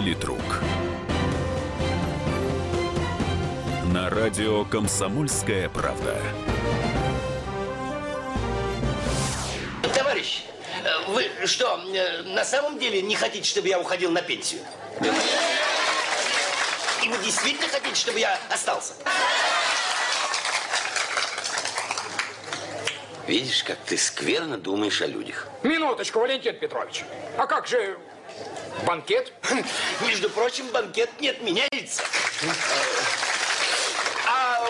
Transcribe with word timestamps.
Политрук. 0.00 0.62
На 3.92 4.08
радио 4.08 4.64
«Комсомольская 4.64 5.68
правда». 5.68 6.18
Товарищ, 9.94 10.44
э, 10.82 10.88
вы 11.08 11.28
что, 11.46 11.78
э, 11.92 12.22
на 12.22 12.46
самом 12.46 12.78
деле 12.78 13.02
не 13.02 13.14
хотите, 13.14 13.46
чтобы 13.46 13.68
я 13.68 13.78
уходил 13.78 14.10
на 14.10 14.22
пенсию? 14.22 14.62
И 17.04 17.08
вы 17.10 17.18
действительно 17.22 17.68
хотите, 17.68 17.94
чтобы 17.94 18.20
я 18.20 18.38
остался? 18.48 18.94
Видишь, 23.26 23.62
как 23.64 23.76
ты 23.84 23.98
скверно 23.98 24.56
думаешь 24.56 25.02
о 25.02 25.06
людях. 25.06 25.46
Минуточку, 25.62 26.20
Валентин 26.20 26.56
Петрович. 26.56 27.04
А 27.36 27.46
как 27.46 27.66
же 27.66 27.98
банкет? 28.84 29.32
Между 30.06 30.30
прочим, 30.30 30.66
банкет 30.72 31.10
не 31.20 31.28
отменяется. 31.28 32.02
А 34.26 34.66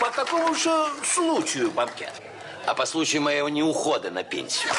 по 0.00 0.10
какому 0.10 0.54
же 0.54 0.70
случаю 1.04 1.70
банкет? 1.70 2.12
А 2.66 2.74
по 2.74 2.86
случаю 2.86 3.22
моего 3.22 3.48
неухода 3.48 4.10
на 4.10 4.22
пенсию. 4.22 4.72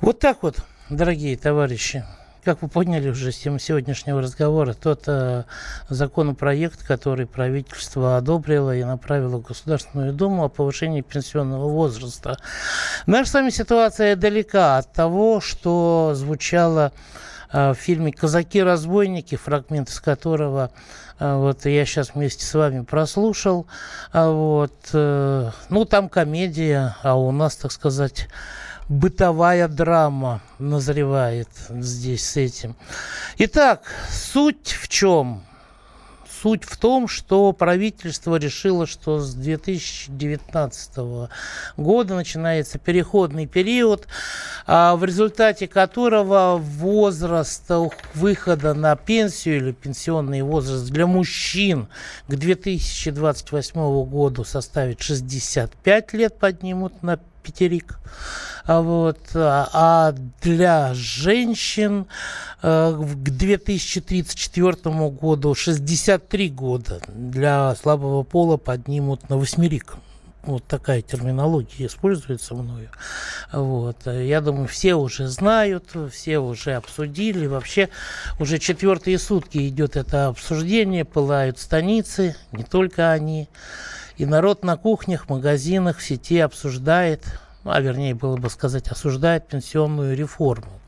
Вот 0.00 0.18
так 0.20 0.42
вот, 0.42 0.56
дорогие 0.90 1.36
товарищи, 1.36 2.04
как 2.44 2.62
вы 2.62 2.68
поняли 2.68 3.08
уже 3.08 3.32
с 3.32 3.38
тем 3.38 3.58
сегодняшнего 3.58 4.20
разговора, 4.20 4.74
тот 4.74 5.04
э, 5.06 5.44
законопроект, 5.88 6.86
который 6.86 7.26
правительство 7.26 8.16
одобрило 8.16 8.76
и 8.76 8.84
направило 8.84 9.38
в 9.38 9.42
Государственную 9.42 10.12
Думу 10.12 10.44
о 10.44 10.48
повышении 10.48 11.00
пенсионного 11.00 11.68
возраста. 11.68 12.36
Наша 13.06 13.30
с 13.30 13.34
вами 13.34 13.50
ситуация 13.50 14.14
далека 14.14 14.78
от 14.78 14.92
того, 14.92 15.40
что 15.40 16.12
звучало 16.14 16.92
э, 17.50 17.70
в 17.72 17.76
фильме 17.76 18.12
«Казаки-разбойники», 18.12 19.36
фрагмент 19.36 19.88
из 19.88 20.00
которого 20.00 20.70
э, 21.18 21.36
вот 21.36 21.64
я 21.64 21.86
сейчас 21.86 22.14
вместе 22.14 22.44
с 22.44 22.52
вами 22.52 22.84
прослушал. 22.84 23.66
А 24.12 24.30
вот, 24.30 24.90
э, 24.92 25.50
ну, 25.70 25.84
там 25.86 26.10
комедия, 26.10 26.94
а 27.02 27.16
у 27.18 27.32
нас, 27.32 27.56
так 27.56 27.72
сказать, 27.72 28.28
бытовая 28.88 29.68
драма 29.68 30.40
назревает 30.58 31.48
здесь 31.70 32.24
с 32.24 32.36
этим. 32.36 32.76
Итак, 33.38 33.82
суть 34.10 34.72
в 34.72 34.88
чем? 34.88 35.42
Суть 36.42 36.64
в 36.64 36.76
том, 36.76 37.08
что 37.08 37.52
правительство 37.52 38.36
решило, 38.36 38.86
что 38.86 39.18
с 39.18 39.32
2019 39.34 40.98
года 41.78 42.14
начинается 42.14 42.78
переходный 42.78 43.46
период, 43.46 44.06
а 44.66 44.94
в 44.96 45.04
результате 45.04 45.66
которого 45.66 46.58
возраст 46.58 47.70
выхода 48.12 48.74
на 48.74 48.94
пенсию 48.94 49.56
или 49.56 49.72
пенсионный 49.72 50.42
возраст 50.42 50.84
для 50.90 51.06
мужчин 51.06 51.88
к 52.28 52.34
2028 52.34 54.04
году 54.04 54.44
составит 54.44 55.00
65 55.00 56.12
лет, 56.12 56.38
поднимут 56.38 57.02
на 57.02 57.18
пятерик. 57.44 57.98
А 58.66 58.80
вот, 58.80 59.18
а, 59.34 59.68
а 59.72 60.14
для 60.42 60.94
женщин 60.94 62.06
э, 62.62 62.96
к 62.98 63.28
2034 63.28 64.76
году 65.10 65.54
63 65.54 66.48
года. 66.48 67.00
Для 67.08 67.74
слабого 67.76 68.22
пола 68.22 68.56
поднимут 68.56 69.28
на 69.28 69.36
восьмерик. 69.36 69.96
Вот 70.46 70.64
такая 70.64 71.00
терминология 71.00 71.86
используется 71.86 72.54
мною. 72.54 72.90
Вот. 73.52 74.06
Я 74.06 74.40
думаю, 74.40 74.68
все 74.68 74.94
уже 74.94 75.26
знают, 75.28 75.90
все 76.12 76.38
уже 76.38 76.74
обсудили. 76.74 77.46
Вообще 77.46 77.88
уже 78.38 78.58
четвертые 78.58 79.18
сутки 79.18 79.68
идет 79.68 79.96
это 79.96 80.26
обсуждение, 80.26 81.04
пылают 81.04 81.58
станицы, 81.58 82.36
не 82.52 82.64
только 82.64 83.10
они. 83.10 83.48
И 84.16 84.26
народ 84.26 84.64
на 84.64 84.76
кухнях, 84.76 85.28
магазинах, 85.28 85.98
в 85.98 86.02
сети 86.02 86.38
обсуждает, 86.38 87.24
а 87.64 87.80
вернее 87.80 88.14
было 88.14 88.36
бы 88.36 88.48
сказать, 88.48 88.88
осуждает 88.88 89.48
пенсионную 89.48 90.16
реформу. 90.16 90.80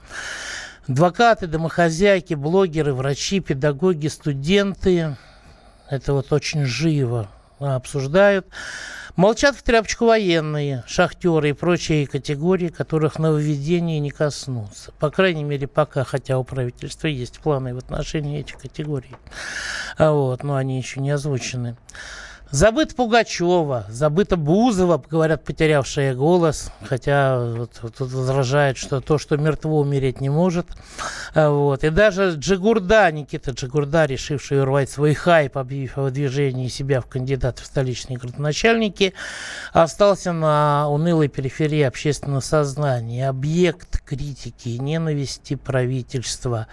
Адвокаты, 0.86 1.48
домохозяйки, 1.48 2.34
блогеры, 2.34 2.94
врачи, 2.94 3.40
педагоги, 3.40 4.06
студенты, 4.06 5.16
это 5.90 6.12
вот 6.12 6.32
очень 6.32 6.64
живо 6.64 7.28
обсуждают. 7.58 8.46
Молчат 9.16 9.56
в 9.56 9.62
тряпочку 9.62 10.04
военные, 10.04 10.84
шахтеры 10.86 11.48
и 11.48 11.52
прочие 11.54 12.06
категории, 12.06 12.68
которых 12.68 13.18
нововведения 13.18 13.98
не 13.98 14.10
коснутся. 14.10 14.92
По 14.98 15.10
крайней 15.10 15.42
мере, 15.42 15.66
пока, 15.66 16.04
хотя 16.04 16.38
у 16.38 16.44
правительства 16.44 17.06
есть 17.06 17.40
планы 17.40 17.74
в 17.74 17.78
отношении 17.78 18.38
этих 18.38 18.58
категорий. 18.58 19.16
А 19.96 20.12
вот, 20.12 20.44
но 20.44 20.56
они 20.56 20.76
еще 20.76 21.00
не 21.00 21.10
озвучены. 21.10 21.76
Забыт 22.52 22.94
Пугачева, 22.94 23.86
забыта 23.88 24.36
Бузова, 24.36 25.02
говорят, 25.10 25.42
потерявшая 25.42 26.14
голос, 26.14 26.70
хотя 26.84 27.40
вот, 27.40 27.72
тут 27.98 28.12
возражает, 28.12 28.76
что 28.76 29.00
то, 29.00 29.18
что 29.18 29.36
мертво, 29.36 29.80
умереть 29.80 30.20
не 30.20 30.28
может. 30.28 30.68
А, 31.34 31.50
вот. 31.50 31.82
И 31.82 31.90
даже 31.90 32.34
Джигурда, 32.36 33.10
Никита 33.10 33.50
Джигурда, 33.50 34.06
решивший 34.06 34.62
урвать 34.62 34.88
свой 34.88 35.14
хайп, 35.14 35.58
объявив 35.58 35.98
о 35.98 36.02
выдвижении 36.02 36.68
себя 36.68 37.00
в 37.00 37.06
кандидаты 37.06 37.64
в 37.64 37.66
столичные 37.66 38.16
городоначальники, 38.16 39.12
остался 39.72 40.32
на 40.32 40.88
унылой 40.88 41.26
периферии 41.26 41.82
общественного 41.82 42.40
сознания. 42.40 43.28
Объект 43.28 44.00
критики 44.04 44.68
и 44.68 44.78
ненависти 44.78 45.56
правительства. 45.56 46.68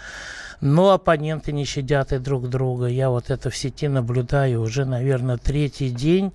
Но 0.65 0.91
оппоненты 0.91 1.51
не 1.51 1.65
щадят 1.65 2.13
и 2.13 2.19
друг 2.19 2.47
друга. 2.47 2.87
Я 2.87 3.09
вот 3.09 3.29
это 3.29 3.49
в 3.49 3.57
сети 3.57 3.89
наблюдаю 3.89 4.61
уже, 4.61 4.85
наверное, 4.85 5.35
третий 5.35 5.89
день. 5.89 6.31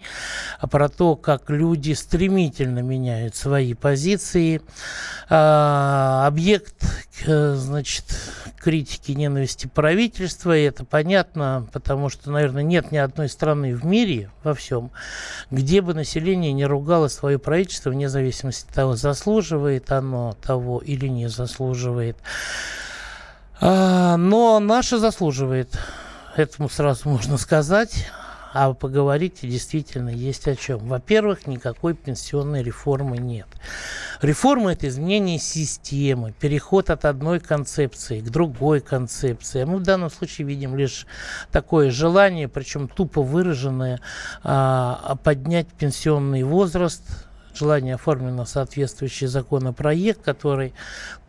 А 0.60 0.66
про 0.66 0.90
то, 0.90 1.16
как 1.16 1.48
люди 1.48 1.94
стремительно 1.94 2.80
меняют 2.80 3.36
свои 3.36 3.72
позиции. 3.72 4.60
А, 5.30 6.26
объект, 6.26 6.74
значит, 7.24 8.04
критики 8.58 9.12
ненависти 9.12 9.66
правительства, 9.66 10.54
и 10.54 10.64
это 10.64 10.84
понятно, 10.84 11.66
потому 11.72 12.10
что, 12.10 12.30
наверное, 12.30 12.62
нет 12.62 12.92
ни 12.92 12.98
одной 12.98 13.30
страны 13.30 13.74
в 13.74 13.86
мире, 13.86 14.30
во 14.44 14.52
всем, 14.52 14.90
где 15.50 15.80
бы 15.80 15.94
население 15.94 16.52
не 16.52 16.66
ругало 16.66 17.08
свое 17.08 17.38
правительство, 17.38 17.88
вне 17.88 18.10
зависимости 18.10 18.68
от 18.68 18.74
того, 18.74 18.94
заслуживает 18.94 19.90
оно 19.90 20.36
того 20.42 20.80
или 20.80 21.06
не 21.06 21.30
заслуживает. 21.30 22.18
А, 23.60 24.16
но 24.16 24.60
наша 24.60 24.98
заслуживает. 24.98 25.78
Этому 26.36 26.68
сразу 26.68 27.08
можно 27.08 27.36
сказать. 27.36 28.06
А 28.54 28.72
поговорить 28.72 29.40
действительно 29.42 30.08
есть 30.08 30.48
о 30.48 30.56
чем. 30.56 30.78
Во-первых, 30.88 31.46
никакой 31.46 31.94
пенсионной 31.94 32.62
реформы 32.62 33.18
нет. 33.18 33.46
Реформа– 34.22 34.72
это 34.72 34.88
изменение 34.88 35.38
системы, 35.38 36.32
переход 36.32 36.88
от 36.88 37.04
одной 37.04 37.40
концепции 37.40 38.20
к 38.20 38.30
другой 38.30 38.80
концепции. 38.80 39.64
Мы 39.64 39.76
в 39.76 39.82
данном 39.82 40.10
случае 40.10 40.46
видим 40.46 40.76
лишь 40.76 41.06
такое 41.52 41.90
желание, 41.90 42.48
причем 42.48 42.88
тупо 42.88 43.22
выраженное, 43.22 44.00
а, 44.42 45.16
поднять 45.22 45.68
пенсионный 45.68 46.42
возраст 46.42 47.02
желание 47.58 47.96
оформлено 47.96 48.44
соответствующий 48.44 49.26
законопроект, 49.26 50.22
который 50.22 50.72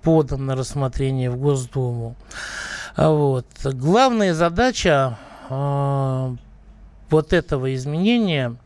подан 0.02 0.46
на 0.46 0.56
рассмотрение 0.56 1.30
в 1.30 1.38
Госдуму. 1.38 2.16
А 2.96 3.10
вот. 3.10 3.46
Главная 3.64 4.34
задача 4.34 5.18
э, 5.50 6.36
вот 7.10 7.34
этого 7.34 7.74
изменения– 7.74 8.56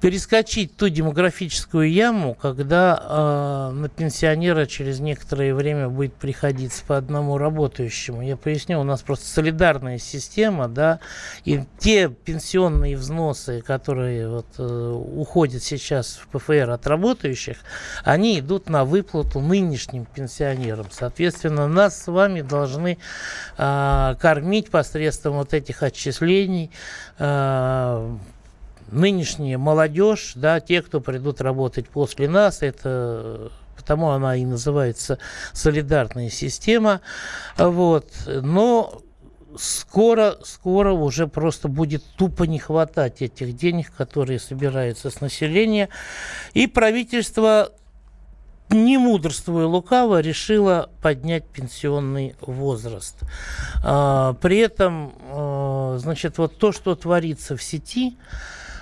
перескочить 0.00 0.76
ту 0.76 0.88
демографическую 0.88 1.90
яму, 1.90 2.34
когда 2.34 3.00
э, 3.00 3.74
на 3.74 3.88
пенсионера 3.88 4.66
через 4.66 5.00
некоторое 5.00 5.54
время 5.54 5.88
будет 5.88 6.14
приходиться 6.14 6.84
по 6.84 6.96
одному 6.96 7.36
работающему. 7.36 8.22
Я 8.22 8.36
поясню, 8.36 8.80
у 8.80 8.84
нас 8.84 9.02
просто 9.02 9.26
солидарная 9.26 9.98
система, 9.98 10.68
да, 10.68 11.00
и 11.44 11.60
те 11.78 12.08
пенсионные 12.08 12.96
взносы, 12.96 13.60
которые 13.60 14.28
вот, 14.28 14.46
э, 14.58 14.62
уходят 14.62 15.62
сейчас 15.62 16.20
в 16.22 16.28
ПФР 16.28 16.70
от 16.70 16.86
работающих, 16.86 17.58
они 18.04 18.38
идут 18.38 18.68
на 18.68 18.84
выплату 18.84 19.40
нынешним 19.40 20.04
пенсионерам. 20.04 20.86
Соответственно, 20.90 21.66
нас 21.66 22.02
с 22.02 22.06
вами 22.06 22.42
должны 22.42 22.98
э, 23.56 24.14
кормить 24.20 24.70
посредством 24.70 25.34
вот 25.34 25.54
этих 25.54 25.82
отчислений 25.82 26.70
э, 27.18 28.16
нынешняя 28.90 29.58
молодежь, 29.58 30.32
да, 30.34 30.60
те, 30.60 30.82
кто 30.82 31.00
придут 31.00 31.40
работать 31.40 31.88
после 31.88 32.28
нас, 32.28 32.62
это 32.62 33.50
потому 33.76 34.10
она 34.10 34.36
и 34.36 34.44
называется 34.44 35.18
солидарная 35.52 36.30
система, 36.30 37.00
вот, 37.56 38.10
но 38.26 39.00
скоро, 39.56 40.36
скоро 40.44 40.92
уже 40.92 41.26
просто 41.26 41.68
будет 41.68 42.04
тупо 42.16 42.44
не 42.44 42.58
хватать 42.58 43.22
этих 43.22 43.56
денег, 43.56 43.92
которые 43.96 44.40
собираются 44.40 45.10
с 45.10 45.20
населения, 45.20 45.88
и 46.54 46.66
правительство 46.66 47.72
не 48.70 48.98
мудрствуя 48.98 49.66
лукаво, 49.66 50.20
решила 50.20 50.90
поднять 51.00 51.46
пенсионный 51.46 52.36
возраст. 52.40 53.16
А, 53.82 54.34
при 54.34 54.58
этом, 54.58 55.14
а, 55.30 55.96
значит, 55.98 56.36
вот 56.38 56.58
то, 56.58 56.72
что 56.72 56.94
творится 56.94 57.56
в 57.56 57.62
сети, 57.62 58.18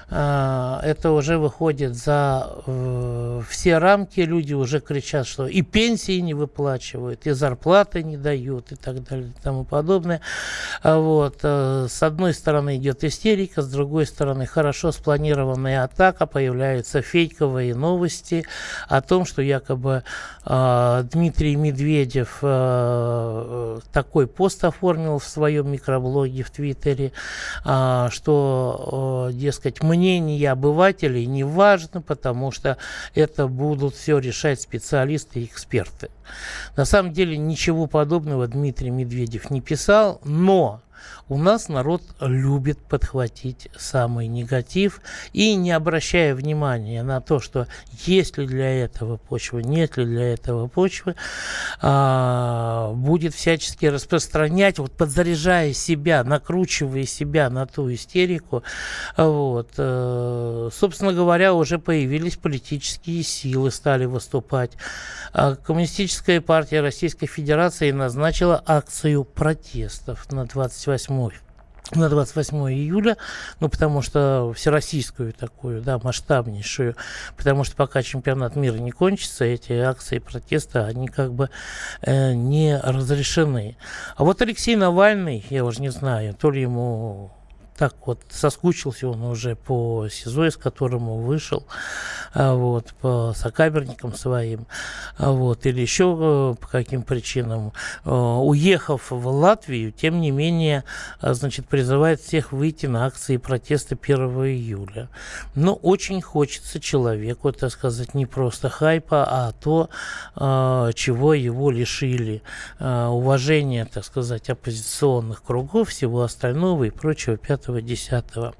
это 0.08 1.10
уже 1.10 1.36
выходит 1.36 1.96
за 1.96 2.48
э, 2.64 3.42
все 3.48 3.78
рамки. 3.78 4.20
Люди 4.20 4.54
уже 4.54 4.78
кричат, 4.78 5.26
что 5.26 5.48
и 5.48 5.62
пенсии 5.62 6.20
не 6.20 6.32
выплачивают, 6.32 7.26
и 7.26 7.32
зарплаты 7.32 8.04
не 8.04 8.16
дают, 8.16 8.70
и 8.70 8.76
так 8.76 9.02
далее, 9.02 9.32
и 9.36 9.42
тому 9.42 9.64
подобное. 9.64 10.20
А 10.82 10.98
вот. 10.98 11.40
Э, 11.42 11.88
с 11.90 12.02
одной 12.04 12.34
стороны 12.34 12.76
идет 12.76 13.02
истерика, 13.02 13.62
с 13.62 13.68
другой 13.68 14.06
стороны 14.06 14.46
хорошо 14.46 14.92
спланированная 14.92 15.82
атака, 15.82 16.26
появляются 16.26 17.02
фейковые 17.02 17.74
новости 17.74 18.44
о 18.88 19.00
том, 19.00 19.24
что 19.24 19.42
якобы 19.42 20.04
э, 20.44 21.04
Дмитрий 21.10 21.56
Медведев 21.56 22.38
такой 23.92 24.26
пост 24.26 24.64
оформил 24.64 25.18
в 25.18 25.24
своем 25.24 25.70
микроблоге 25.70 26.42
в 26.44 26.50
Твиттере, 26.50 27.12
что, 27.62 29.30
дескать, 29.32 29.82
мы 29.82 29.95
мнение 29.96 30.50
обывателей 30.50 31.26
не 31.26 31.44
важно, 31.44 32.00
потому 32.02 32.50
что 32.52 32.76
это 33.14 33.48
будут 33.48 33.94
все 33.94 34.18
решать 34.18 34.60
специалисты 34.60 35.40
и 35.40 35.44
эксперты. 35.44 36.10
На 36.76 36.84
самом 36.84 37.12
деле 37.12 37.36
ничего 37.36 37.86
подобного 37.86 38.46
Дмитрий 38.46 38.90
Медведев 38.90 39.50
не 39.50 39.60
писал, 39.60 40.20
но 40.24 40.82
у 41.28 41.38
нас 41.38 41.68
народ 41.68 42.02
любит 42.20 42.78
подхватить 42.78 43.68
самый 43.76 44.28
негатив 44.28 45.00
и 45.32 45.56
не 45.56 45.72
обращая 45.72 46.36
внимания 46.36 47.02
на 47.02 47.20
то, 47.20 47.40
что 47.40 47.66
есть 48.04 48.38
ли 48.38 48.46
для 48.46 48.84
этого 48.84 49.16
почва, 49.16 49.58
нет 49.58 49.96
ли 49.96 50.04
для 50.04 50.32
этого 50.34 50.68
почвы, 50.68 51.16
а, 51.80 52.92
будет 52.92 53.34
всячески 53.34 53.86
распространять, 53.86 54.78
вот 54.78 54.92
подзаряжая 54.92 55.72
себя, 55.72 56.22
накручивая 56.22 57.04
себя 57.04 57.50
на 57.50 57.66
ту 57.66 57.92
истерику. 57.92 58.62
Вот. 59.16 59.70
А, 59.78 60.68
собственно 60.72 61.12
говоря, 61.12 61.54
уже 61.54 61.80
появились 61.80 62.36
политические 62.36 63.24
силы, 63.24 63.72
стали 63.72 64.04
выступать. 64.04 64.72
А 65.32 65.56
Коммунистическая 65.56 66.40
партия 66.40 66.80
Российской 66.82 67.26
Федерации 67.26 67.90
назначила 67.90 68.62
акцию 68.64 69.24
протестов 69.24 70.30
на 70.30 70.44
28 70.44 71.15
на 71.94 72.08
28 72.08 72.56
июля, 72.72 73.16
ну, 73.60 73.68
потому 73.68 74.02
что 74.02 74.52
всероссийскую 74.54 75.32
такую, 75.32 75.82
да, 75.82 75.98
масштабнейшую, 75.98 76.96
потому 77.36 77.64
что 77.64 77.76
пока 77.76 78.02
чемпионат 78.02 78.56
мира 78.56 78.76
не 78.76 78.90
кончится, 78.90 79.44
эти 79.44 79.72
акции 79.72 80.18
протеста, 80.18 80.86
они 80.86 81.06
как 81.06 81.32
бы 81.32 81.50
э, 82.02 82.32
не 82.32 82.78
разрешены. 82.78 83.76
А 84.16 84.24
вот 84.24 84.42
Алексей 84.42 84.74
Навальный, 84.74 85.44
я 85.50 85.64
уже 85.64 85.80
не 85.80 85.90
знаю, 85.90 86.34
то 86.34 86.50
ли 86.50 86.62
ему 86.62 87.30
так 87.76 87.94
вот 88.06 88.20
соскучился 88.30 89.08
он 89.08 89.22
уже 89.22 89.54
по 89.54 90.08
СИЗО, 90.08 90.46
из 90.46 90.56
которого 90.56 91.20
вышел, 91.20 91.66
а, 92.32 92.54
вот, 92.54 92.94
по 93.00 93.32
сокамерникам 93.36 94.14
своим, 94.14 94.66
а, 95.18 95.30
вот, 95.30 95.66
или 95.66 95.80
еще 95.80 96.16
э, 96.18 96.54
по 96.60 96.68
каким 96.68 97.02
причинам, 97.02 97.72
э, 98.04 98.10
уехав 98.10 99.10
в 99.10 99.26
Латвию, 99.28 99.92
тем 99.92 100.20
не 100.20 100.30
менее, 100.30 100.84
а, 101.20 101.34
значит, 101.34 101.68
призывает 101.68 102.20
всех 102.20 102.52
выйти 102.52 102.86
на 102.86 103.06
акции 103.06 103.36
протеста 103.36 103.96
1 103.96 104.46
июля. 104.46 105.08
Но 105.54 105.74
очень 105.74 106.22
хочется 106.22 106.80
человеку, 106.80 107.52
так 107.52 107.70
сказать, 107.70 108.14
не 108.14 108.26
просто 108.26 108.68
хайпа, 108.68 109.24
а 109.28 109.52
то, 109.52 109.88
чего 110.94 111.34
его 111.34 111.70
лишили 111.70 112.42
уважения, 112.78 113.84
так 113.86 114.04
сказать, 114.04 114.50
оппозиционных 114.50 115.42
кругов, 115.42 115.88
всего 115.90 116.22
остального 116.22 116.84
и 116.84 116.90
прочего 116.90 117.36
5 117.66 117.84
10. 117.84 118.54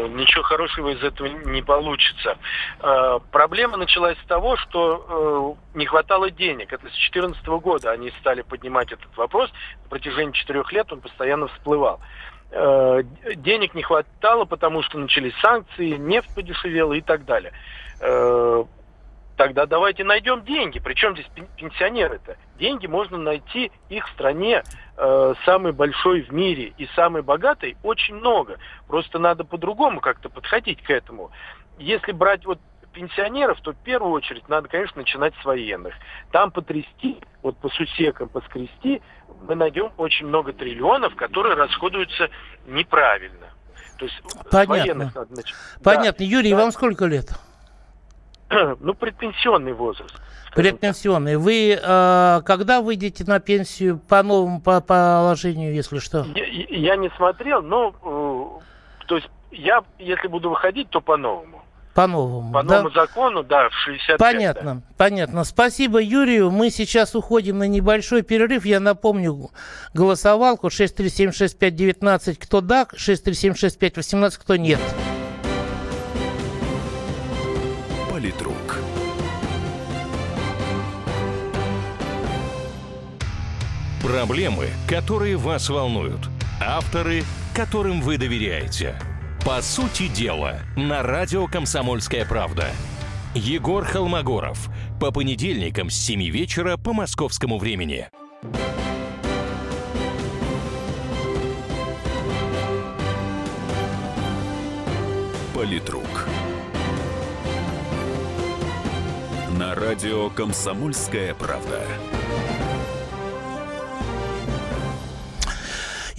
ничего 0.10 0.44
хорошего 0.44 0.90
из 0.90 1.02
этого 1.02 1.28
не 1.28 1.62
получится. 1.62 2.38
Проблема 3.32 3.78
началась 3.78 4.18
с 4.18 4.26
того, 4.26 4.58
что 4.58 5.56
не 5.76 5.86
хватало 5.86 6.32
денег. 6.32 6.74
Это 6.74 6.88
с 6.88 6.92
2014 6.92 7.46
года 7.46 7.92
они 7.92 8.12
стали 8.20 8.42
поднимать 8.42 8.92
этот 8.92 9.16
вопрос. 9.16 9.52
На 9.84 9.90
протяжении 9.90 10.34
четырех 10.34 10.72
лет 10.74 10.92
он 10.92 11.02
постоянно 11.02 11.48
всплывал. 11.48 12.00
Денег 12.52 13.76
не 13.76 13.84
хватало, 13.84 14.46
потому 14.46 14.82
что 14.82 14.98
начались 14.98 15.36
санкции, 15.40 15.92
нефть 15.92 16.34
подешевела 16.34 16.94
и 16.94 17.02
так 17.02 17.26
далее 17.26 17.54
тогда 19.40 19.66
давайте 19.66 20.04
найдем 20.04 20.44
деньги. 20.44 20.80
Причем 20.80 21.14
здесь 21.14 21.28
пенсионеры-то? 21.56 22.36
Деньги 22.60 22.88
можно 22.88 23.18
найти 23.18 23.72
их 23.88 24.06
в 24.06 24.12
стране 24.12 24.64
э, 24.98 25.34
самой 25.46 25.72
большой 25.72 26.24
в 26.24 26.34
мире 26.34 26.74
и 26.78 26.86
самой 26.88 27.22
богатой 27.22 27.78
очень 27.82 28.16
много. 28.16 28.58
Просто 28.90 29.18
надо 29.18 29.46
по-другому 29.46 30.02
как-то 30.02 30.28
подходить 30.28 30.84
к 30.84 30.90
этому. 30.90 31.32
Если 31.78 32.12
брать 32.12 32.46
вот 32.46 32.60
пенсионеров, 32.92 33.62
то 33.62 33.72
в 33.72 33.78
первую 33.78 34.12
очередь 34.12 34.50
надо, 34.50 34.68
конечно, 34.68 35.00
начинать 35.00 35.34
с 35.42 35.46
военных. 35.46 35.94
Там 36.34 36.52
потрясти, 36.52 37.22
вот 37.42 37.58
по 37.60 37.70
сусекам 37.70 38.28
поскрести, 38.28 39.02
мы 39.48 39.56
найдем 39.56 39.94
очень 39.96 40.28
много 40.28 40.52
триллионов, 40.52 41.16
которые 41.16 41.56
расходуются 41.56 42.30
неправильно. 42.68 43.48
То 44.00 44.06
есть 44.06 44.22
Понятно. 44.52 45.14
Надо 45.16 45.34
начать. 45.34 45.56
Понятно. 45.82 46.26
Да, 46.26 46.26
Юрий, 46.26 46.52
да. 46.52 46.58
вам 46.58 46.72
сколько 46.74 47.06
лет? 47.06 47.30
ну, 48.80 48.94
предпенсионный 48.94 49.74
возраст. 49.74 50.16
Предпенсионный. 50.56 51.38
Вы 51.38 51.80
э, 51.82 52.42
когда 52.46 52.82
выйдете 52.82 53.24
на 53.26 53.40
пенсию 53.40 54.00
по 54.00 54.24
новому 54.24 54.62
по 54.62 54.82
положению, 54.82 55.74
если 55.74 56.00
что? 56.00 56.26
Я, 56.36 56.46
я 56.46 56.96
не 56.96 57.10
смотрел, 57.18 57.62
но 57.62 58.60
э, 59.02 59.06
то 59.06 59.16
есть 59.18 59.30
я, 59.52 59.84
если 60.00 60.28
буду 60.28 60.50
выходить, 60.50 60.90
то 60.90 61.02
по-новому. 61.02 61.64
По-новому. 61.94 62.54
По 62.54 62.64
новому 62.64 62.92
да? 62.92 63.02
закону, 63.02 63.44
да, 63.44 63.70
в 63.70 63.74
65. 63.74 64.18
Понятно, 64.20 64.76
да. 64.76 64.82
понятно. 64.98 65.44
Спасибо 65.44 66.00
Юрию. 66.02 66.50
Мы 66.50 66.70
сейчас 66.70 67.14
уходим 67.14 67.58
на 67.58 67.68
небольшой 67.68 68.22
перерыв. 68.22 68.66
Я 68.66 68.80
напомню 68.80 69.50
голосовалку 69.94 70.68
6376519, 70.68 72.36
кто 72.40 72.62
да, 72.62 72.88
6376518, 72.94 74.40
кто 74.40 74.56
нет. 74.56 74.80
Проблемы, 84.10 84.70
которые 84.88 85.38
вас 85.38 85.70
волнуют. 85.70 86.30
Авторы, 86.60 87.24
которым 87.54 88.02
вы 88.02 88.18
доверяете. 88.18 89.00
По 89.46 89.62
сути 89.62 90.08
дела, 90.08 90.62
на 90.76 91.04
радио 91.04 91.46
«Комсомольская 91.46 92.26
правда». 92.26 92.70
Егор 93.36 93.86
Холмогоров. 93.86 94.68
По 95.00 95.12
понедельникам 95.12 95.92
с 95.92 95.94
7 95.94 96.24
вечера 96.32 96.76
по 96.76 96.92
московскому 96.92 97.60
времени. 97.60 98.10
Политрук. 105.54 106.28
На 109.52 109.76
радио 109.76 110.32
«Комсомольская 110.32 111.36
правда». 111.36 111.84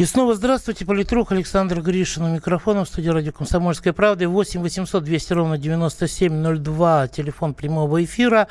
И 0.00 0.04
снова 0.06 0.34
здравствуйте, 0.34 0.86
политрук 0.86 1.30
Александр 1.30 1.82
Гришин 1.82 2.22
у 2.22 2.34
микрофона 2.34 2.86
в 2.86 2.88
студии 2.88 3.10
радио 3.10 3.32
«Комсомольская 3.32 3.92
правда». 3.92 4.30
8 4.30 4.62
800 4.62 5.04
200 5.04 5.32
ровно 5.34 5.58
9702, 5.58 7.08
телефон 7.08 7.52
прямого 7.52 8.02
эфира. 8.02 8.48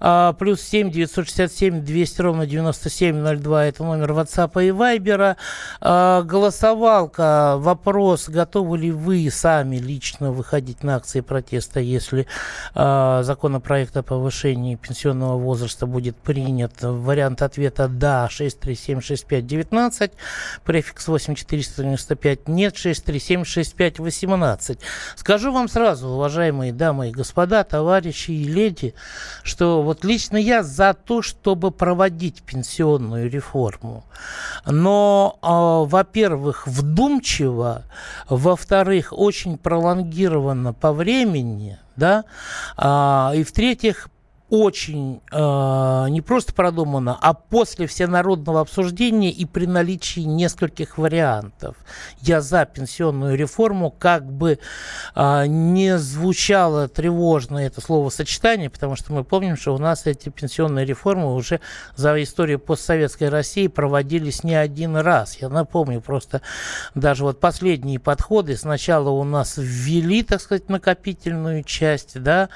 А, 0.00 0.32
плюс 0.32 0.60
7 0.60 0.90
967 0.90 1.84
200 1.84 2.20
ровно 2.22 2.44
9702, 2.44 3.66
это 3.66 3.84
номер 3.84 4.10
WhatsApp 4.10 4.50
и 4.64 4.70
Viber. 4.70 5.36
А, 5.80 6.22
голосовалка, 6.22 7.54
вопрос, 7.58 8.28
готовы 8.28 8.78
ли 8.78 8.90
вы 8.90 9.30
сами 9.30 9.76
лично 9.76 10.32
выходить 10.32 10.82
на 10.82 10.96
акции 10.96 11.20
протеста, 11.20 11.78
если 11.78 12.26
а, 12.74 13.22
законопроект 13.22 13.96
о 13.96 14.02
повышении 14.02 14.74
пенсионного 14.74 15.38
возраста 15.38 15.86
будет 15.86 16.16
принят. 16.16 16.72
Вариант 16.82 17.42
ответа 17.42 17.86
«да» 17.86 18.26
6376519. 18.28 20.10
При 20.64 20.79
префикс 20.80 21.08
8495, 21.08 22.48
нет 22.48 22.74
6376518. 22.74 24.78
Скажу 25.16 25.52
вам 25.52 25.68
сразу, 25.68 26.08
уважаемые 26.08 26.72
дамы 26.72 27.10
и 27.10 27.12
господа, 27.12 27.64
товарищи 27.64 28.30
и 28.30 28.44
леди, 28.44 28.94
что 29.42 29.82
вот 29.82 30.02
лично 30.04 30.38
я 30.38 30.62
за 30.62 30.94
то, 30.94 31.20
чтобы 31.20 31.70
проводить 31.70 32.42
пенсионную 32.42 33.28
реформу. 33.30 34.06
Но, 34.64 35.38
э, 35.42 35.48
во-первых, 35.90 36.66
вдумчиво, 36.66 37.84
во-вторых, 38.28 39.12
очень 39.12 39.58
пролонгированно 39.58 40.72
по 40.72 40.92
времени, 40.92 41.78
да, 41.96 42.24
а, 42.76 43.32
и 43.34 43.42
в-третьих, 43.44 44.08
очень 44.50 45.20
э, 45.30 46.06
не 46.10 46.20
просто 46.20 46.52
продумано, 46.52 47.16
а 47.20 47.34
после 47.34 47.86
всенародного 47.86 48.60
обсуждения 48.60 49.30
и 49.30 49.44
при 49.44 49.66
наличии 49.66 50.20
нескольких 50.20 50.98
вариантов. 50.98 51.76
Я 52.20 52.40
за 52.40 52.64
пенсионную 52.64 53.36
реформу, 53.36 53.92
как 53.96 54.30
бы 54.30 54.58
э, 55.14 55.46
не 55.46 55.96
звучало 55.98 56.88
тревожно 56.88 57.58
это 57.58 57.80
словосочетание, 57.80 58.70
потому 58.70 58.96
что 58.96 59.12
мы 59.12 59.22
помним, 59.22 59.56
что 59.56 59.72
у 59.72 59.78
нас 59.78 60.06
эти 60.06 60.30
пенсионные 60.30 60.84
реформы 60.84 61.32
уже 61.32 61.60
за 61.94 62.20
историю 62.20 62.58
постсоветской 62.58 63.28
России 63.28 63.68
проводились 63.68 64.42
не 64.42 64.56
один 64.56 64.96
раз. 64.96 65.36
Я 65.36 65.48
напомню, 65.48 66.00
просто 66.00 66.42
даже 66.96 67.22
вот 67.22 67.38
последние 67.38 68.00
подходы 68.00 68.56
сначала 68.56 69.10
у 69.10 69.22
нас 69.22 69.54
ввели, 69.56 70.24
так 70.24 70.40
сказать, 70.40 70.68
накопительную 70.68 71.62
часть, 71.62 72.20
да, 72.20 72.48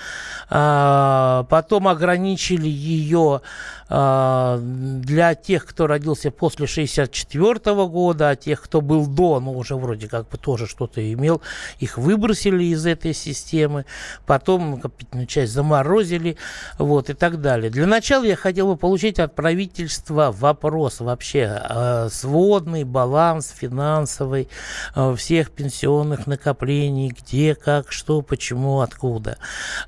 а 0.50 1.44
потом 1.48 1.84
потом 1.85 1.88
ограничили 1.88 2.69
ее 2.69 3.41
э, 3.88 4.59
для 4.61 5.35
тех, 5.35 5.67
кто 5.67 5.87
родился 5.87 6.31
после 6.31 6.67
64 6.67 7.75
года, 7.87 8.31
а 8.31 8.37
тех, 8.37 8.62
кто 8.62 8.81
был 8.81 9.07
до, 9.07 9.41
ну, 9.41 9.53
уже 9.53 9.76
вроде 9.76 10.09
как 10.09 10.29
бы 10.29 10.38
тоже 10.38 10.67
что-то 10.67 11.00
имел, 11.00 11.43
их 11.81 11.99
выбросили 11.99 12.64
из 12.64 12.87
этой 12.87 13.14
системы, 13.14 13.85
потом 14.26 14.73
накопительную 14.73 15.26
часть 15.26 15.53
заморозили, 15.53 16.37
вот, 16.79 17.11
и 17.11 17.14
так 17.14 17.41
далее. 17.41 17.71
Для 17.71 17.87
начала 17.87 18.25
я 18.25 18.37
хотел 18.37 18.67
бы 18.67 18.76
получить 18.76 19.19
от 19.19 19.35
правительства 19.35 20.33
вопрос 20.33 21.00
вообще, 21.00 21.61
э, 21.69 22.09
сводный 22.11 22.85
баланс 22.85 23.55
финансовый 23.57 24.49
э, 24.95 25.14
всех 25.17 25.50
пенсионных 25.50 26.26
накоплений, 26.26 27.09
где, 27.09 27.55
как, 27.55 27.93
что, 27.93 28.23
почему, 28.23 28.81
откуда. 28.81 29.37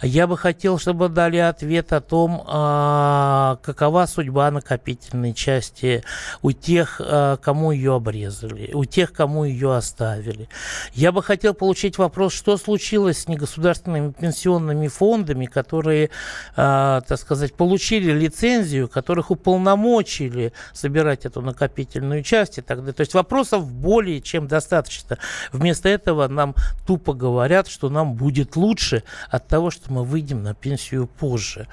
Я 0.02 0.26
бы 0.26 0.36
хотел, 0.36 0.78
чтобы 0.78 1.08
дали 1.08 1.38
ответ 1.38 1.85
говорит 1.86 1.92
о 1.92 2.00
том, 2.00 2.42
а, 2.46 3.58
какова 3.62 4.06
судьба 4.06 4.50
накопительной 4.50 5.34
части 5.34 6.02
у 6.42 6.52
тех, 6.52 7.00
а, 7.04 7.36
кому 7.36 7.72
ее 7.72 7.94
обрезали, 7.94 8.70
у 8.72 8.84
тех, 8.84 9.12
кому 9.12 9.44
ее 9.44 9.74
оставили. 9.74 10.48
Я 10.94 11.12
бы 11.12 11.22
хотел 11.22 11.54
получить 11.54 11.98
вопрос, 11.98 12.32
что 12.32 12.56
случилось 12.56 13.22
с 13.22 13.28
негосударственными 13.28 14.12
пенсионными 14.12 14.88
фондами, 14.88 15.46
которые, 15.46 16.10
а, 16.56 17.00
так 17.02 17.18
сказать, 17.18 17.54
получили 17.54 18.12
лицензию, 18.12 18.88
которых 18.88 19.30
уполномочили 19.30 20.52
собирать 20.72 21.26
эту 21.26 21.42
накопительную 21.42 22.22
часть 22.22 22.58
и 22.58 22.62
так 22.62 22.78
далее. 22.78 22.94
То 22.94 23.02
есть 23.02 23.14
вопросов 23.14 23.70
более 23.70 24.20
чем 24.20 24.48
достаточно. 24.48 25.18
Вместо 25.52 25.88
этого 25.88 26.28
нам 26.28 26.54
тупо 26.86 27.12
говорят, 27.12 27.68
что 27.68 27.88
нам 27.88 28.14
будет 28.14 28.56
лучше 28.56 29.02
от 29.30 29.48
того, 29.48 29.70
что 29.70 29.92
мы 29.92 30.04
выйдем 30.04 30.42
на 30.42 30.54
пенсию 30.54 31.06
позже. 31.06 31.66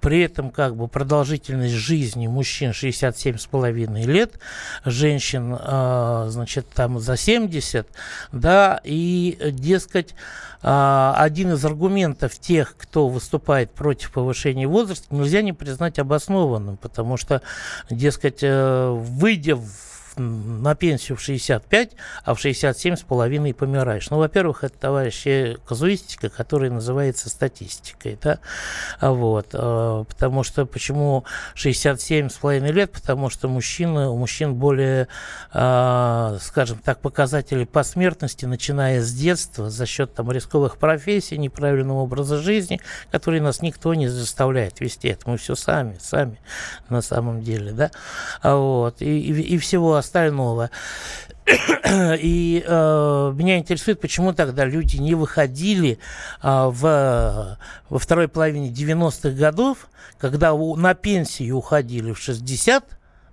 При 0.00 0.22
этом 0.22 0.50
как 0.50 0.76
бы 0.76 0.88
продолжительность 0.88 1.74
жизни 1.74 2.26
мужчин 2.26 2.70
67,5 2.70 4.06
лет, 4.06 4.38
женщин, 4.84 5.56
э, 5.58 6.26
значит, 6.28 6.68
там 6.68 6.98
за 6.98 7.16
70, 7.16 7.86
да, 8.32 8.80
и, 8.84 9.38
дескать, 9.52 10.14
э, 10.62 11.12
один 11.16 11.52
из 11.52 11.64
аргументов 11.64 12.38
тех, 12.38 12.76
кто 12.76 13.08
выступает 13.08 13.70
против 13.72 14.12
повышения 14.12 14.66
возраста, 14.66 15.14
нельзя 15.14 15.42
не 15.42 15.52
признать 15.52 15.98
обоснованным, 15.98 16.76
потому 16.76 17.16
что, 17.16 17.42
дескать, 17.90 18.38
э, 18.42 18.90
выйдя 18.90 19.56
в 19.56 19.89
на 20.16 20.74
пенсию 20.74 21.16
в 21.16 21.20
65, 21.20 21.92
а 22.24 22.34
в 22.34 22.40
67 22.40 22.96
с 22.96 23.02
половиной 23.02 23.54
помираешь. 23.54 24.10
Ну, 24.10 24.18
во-первых, 24.18 24.64
это, 24.64 24.76
товарищи, 24.78 25.56
казуистика, 25.66 26.28
которая 26.28 26.70
называется 26.70 27.28
статистикой, 27.28 28.18
да, 28.22 28.38
вот, 29.00 29.48
э, 29.52 30.04
потому 30.08 30.42
что, 30.42 30.66
почему 30.66 31.24
67 31.54 32.28
с 32.28 32.34
половиной 32.34 32.72
лет, 32.72 32.92
потому 32.92 33.30
что 33.30 33.48
мужчины, 33.48 34.08
у 34.08 34.16
мужчин 34.16 34.54
более, 34.54 35.08
э, 35.52 36.38
скажем 36.40 36.78
так, 36.78 37.00
показатели 37.00 37.64
по 37.64 37.82
смертности, 37.82 38.46
начиная 38.46 39.00
с 39.00 39.12
детства, 39.12 39.70
за 39.70 39.86
счет 39.86 40.14
там 40.14 40.30
рисковых 40.32 40.78
профессий, 40.78 41.38
неправильного 41.38 42.00
образа 42.00 42.38
жизни, 42.38 42.80
который 43.10 43.40
нас 43.40 43.62
никто 43.62 43.94
не 43.94 44.08
заставляет 44.08 44.80
вести, 44.80 45.08
это 45.08 45.30
мы 45.30 45.36
все 45.36 45.54
сами, 45.54 45.96
сами 46.00 46.38
на 46.88 47.02
самом 47.02 47.42
деле, 47.42 47.72
да, 47.72 47.90
вот, 48.42 49.00
и, 49.00 49.20
и, 49.20 49.40
и 49.54 49.58
всего 49.58 49.99
остального. 50.00 50.70
И 52.20 52.64
э, 52.66 53.32
меня 53.34 53.58
интересует, 53.58 54.00
почему 54.00 54.32
тогда 54.32 54.64
люди 54.64 54.96
не 54.96 55.14
выходили 55.14 55.92
э, 55.92 55.98
в, 56.42 57.58
во 57.88 57.98
второй 57.98 58.28
половине 58.28 58.70
90-х 58.70 59.30
годов, 59.30 59.88
когда 60.18 60.52
у, 60.52 60.76
на 60.76 60.94
пенсию 60.94 61.56
уходили 61.56 62.12
в 62.12 62.18
60, 62.18 62.84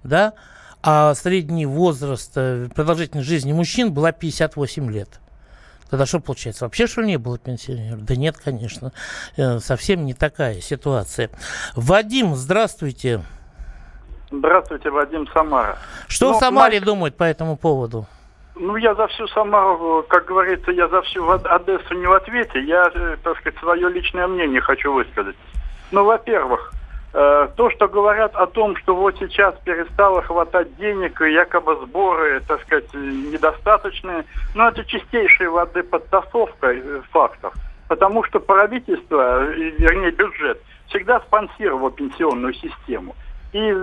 да, 0.04 0.34
а 0.82 1.16
средний 1.16 1.66
возраст 1.66 2.32
э, 2.36 2.70
продолжительность 2.74 3.28
жизни 3.28 3.52
мужчин 3.52 3.92
была 3.92 4.12
58 4.12 4.92
лет. 4.92 5.20
Тогда 5.90 6.06
что 6.06 6.20
получается? 6.20 6.66
Вообще, 6.66 6.88
что 6.88 7.02
не 7.02 7.18
было 7.18 7.38
пенсионеров? 7.38 8.04
Да 8.04 8.16
нет, 8.16 8.38
конечно. 8.38 8.92
Э, 9.38 9.60
совсем 9.60 10.06
не 10.06 10.14
такая 10.14 10.62
ситуация. 10.62 11.30
Вадим, 11.76 12.36
здравствуйте. 12.36 13.22
Здравствуйте, 14.30 14.90
Вадим 14.90 15.28
Самара. 15.34 15.78
Что 16.08 16.32
ну, 16.32 16.34
в 16.34 16.40
Самаре 16.40 16.80
на... 16.80 16.86
думают 16.86 17.16
по 17.16 17.24
этому 17.24 17.56
поводу? 17.58 18.06
Ну, 18.56 18.76
я 18.76 18.96
за 18.96 19.08
всю 19.08 19.28
Самару, 19.28 20.04
как 20.08 20.26
говорится, 20.26 20.72
я 20.72 20.88
за 20.88 21.02
всю 21.04 21.30
Одессу 21.30 21.94
не 21.94 22.08
в 22.08 22.14
ответе. 22.14 22.60
Я, 22.62 22.92
э, 22.94 23.18
так 23.24 23.38
сказать, 23.40 23.60
свое 23.60 23.90
личное 23.90 24.28
мнение 24.28 24.62
хочу 24.62 24.92
высказать. 24.92 25.36
Ну, 25.92 26.04
во-первых, 26.04 26.74
э, 27.14 27.48
то, 27.56 27.70
что 27.70 27.88
говорят 27.88 28.36
о 28.36 28.48
том, 28.48 28.76
что 28.78 28.96
вот 28.96 29.16
сейчас 29.20 29.56
перестало 29.64 30.22
хватать 30.24 30.76
денег, 30.78 31.22
и 31.22 31.34
якобы 31.34 31.78
сборы, 31.86 32.42
так 32.48 32.62
сказать, 32.64 32.92
недостаточные, 32.94 34.26
ну, 34.56 34.68
это 34.68 34.84
чистейшая 34.84 35.50
воды 35.50 35.84
подтасовка 35.84 36.74
э, 36.74 37.02
фактов. 37.12 37.54
Потому 37.88 38.24
что 38.24 38.40
правительство, 38.40 39.44
вернее, 39.46 40.12
бюджет, 40.12 40.62
всегда 40.88 41.20
спонсировал 41.22 41.92
пенсионную 41.92 42.54
систему. 42.56 43.16
И 43.54 43.74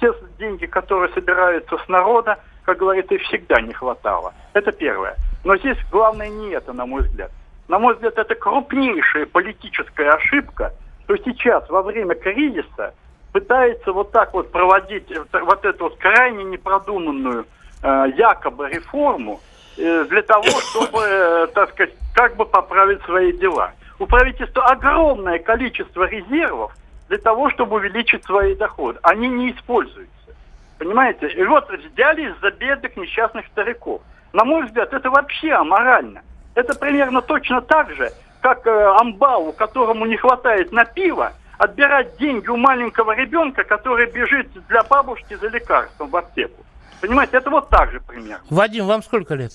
те 0.00 0.12
деньги, 0.38 0.66
которые 0.66 1.12
собираются 1.12 1.78
с 1.78 1.88
народа, 1.88 2.38
как 2.64 2.78
говорится, 2.78 3.14
их 3.14 3.22
всегда 3.22 3.60
не 3.60 3.72
хватало. 3.72 4.34
Это 4.52 4.72
первое. 4.72 5.16
Но 5.44 5.56
здесь 5.56 5.78
главное 5.90 6.28
не 6.28 6.50
это, 6.50 6.72
на 6.72 6.86
мой 6.86 7.02
взгляд. 7.02 7.30
На 7.68 7.78
мой 7.78 7.94
взгляд, 7.94 8.18
это 8.18 8.34
крупнейшая 8.34 9.26
политическая 9.26 10.10
ошибка, 10.10 10.72
что 11.04 11.16
сейчас, 11.18 11.68
во 11.68 11.82
время 11.82 12.14
кризиса, 12.14 12.94
пытается 13.32 13.92
вот 13.92 14.12
так 14.12 14.34
вот 14.34 14.52
проводить 14.52 15.10
вот 15.32 15.64
эту 15.64 15.84
вот 15.84 15.96
крайне 15.96 16.44
непродуманную 16.44 17.46
э, 17.82 18.04
якобы 18.16 18.68
реформу, 18.68 19.40
э, 19.78 20.04
для 20.04 20.22
того, 20.22 20.44
чтобы, 20.70 21.00
э, 21.02 21.46
так 21.54 21.70
сказать, 21.70 21.94
как 22.14 22.36
бы 22.36 22.44
поправить 22.44 23.02
свои 23.04 23.32
дела. 23.32 23.72
У 23.98 24.06
правительства 24.06 24.64
огромное 24.66 25.38
количество 25.38 26.04
резервов 26.04 26.72
для 27.12 27.18
того, 27.18 27.50
чтобы 27.50 27.76
увеличить 27.76 28.24
свои 28.24 28.54
доходы. 28.54 28.98
Они 29.02 29.28
не 29.28 29.50
используются. 29.52 30.30
Понимаете? 30.78 31.28
И 31.28 31.44
вот 31.44 31.70
взялись 31.70 32.32
за 32.40 32.50
бедных 32.52 32.96
несчастных 32.96 33.44
стариков. 33.48 34.00
На 34.32 34.44
мой 34.46 34.64
взгляд, 34.64 34.94
это 34.94 35.10
вообще 35.10 35.52
аморально. 35.52 36.22
Это 36.54 36.74
примерно 36.74 37.20
точно 37.20 37.60
так 37.60 37.90
же, 37.94 38.10
как 38.40 38.66
э, 38.66 38.96
амбалу, 38.98 39.52
которому 39.52 40.06
не 40.06 40.16
хватает 40.16 40.72
на 40.72 40.86
пиво, 40.86 41.34
отбирать 41.58 42.16
деньги 42.16 42.48
у 42.48 42.56
маленького 42.56 43.14
ребенка, 43.14 43.62
который 43.62 44.10
бежит 44.10 44.48
для 44.68 44.82
бабушки 44.82 45.34
за 45.34 45.48
лекарством 45.48 46.08
в 46.08 46.16
аптеку. 46.16 46.64
Понимаете, 47.02 47.36
это 47.36 47.50
вот 47.50 47.68
так 47.68 47.92
же 47.92 48.00
пример. 48.00 48.38
Вадим, 48.48 48.86
вам 48.86 49.02
сколько 49.02 49.34
лет? 49.34 49.52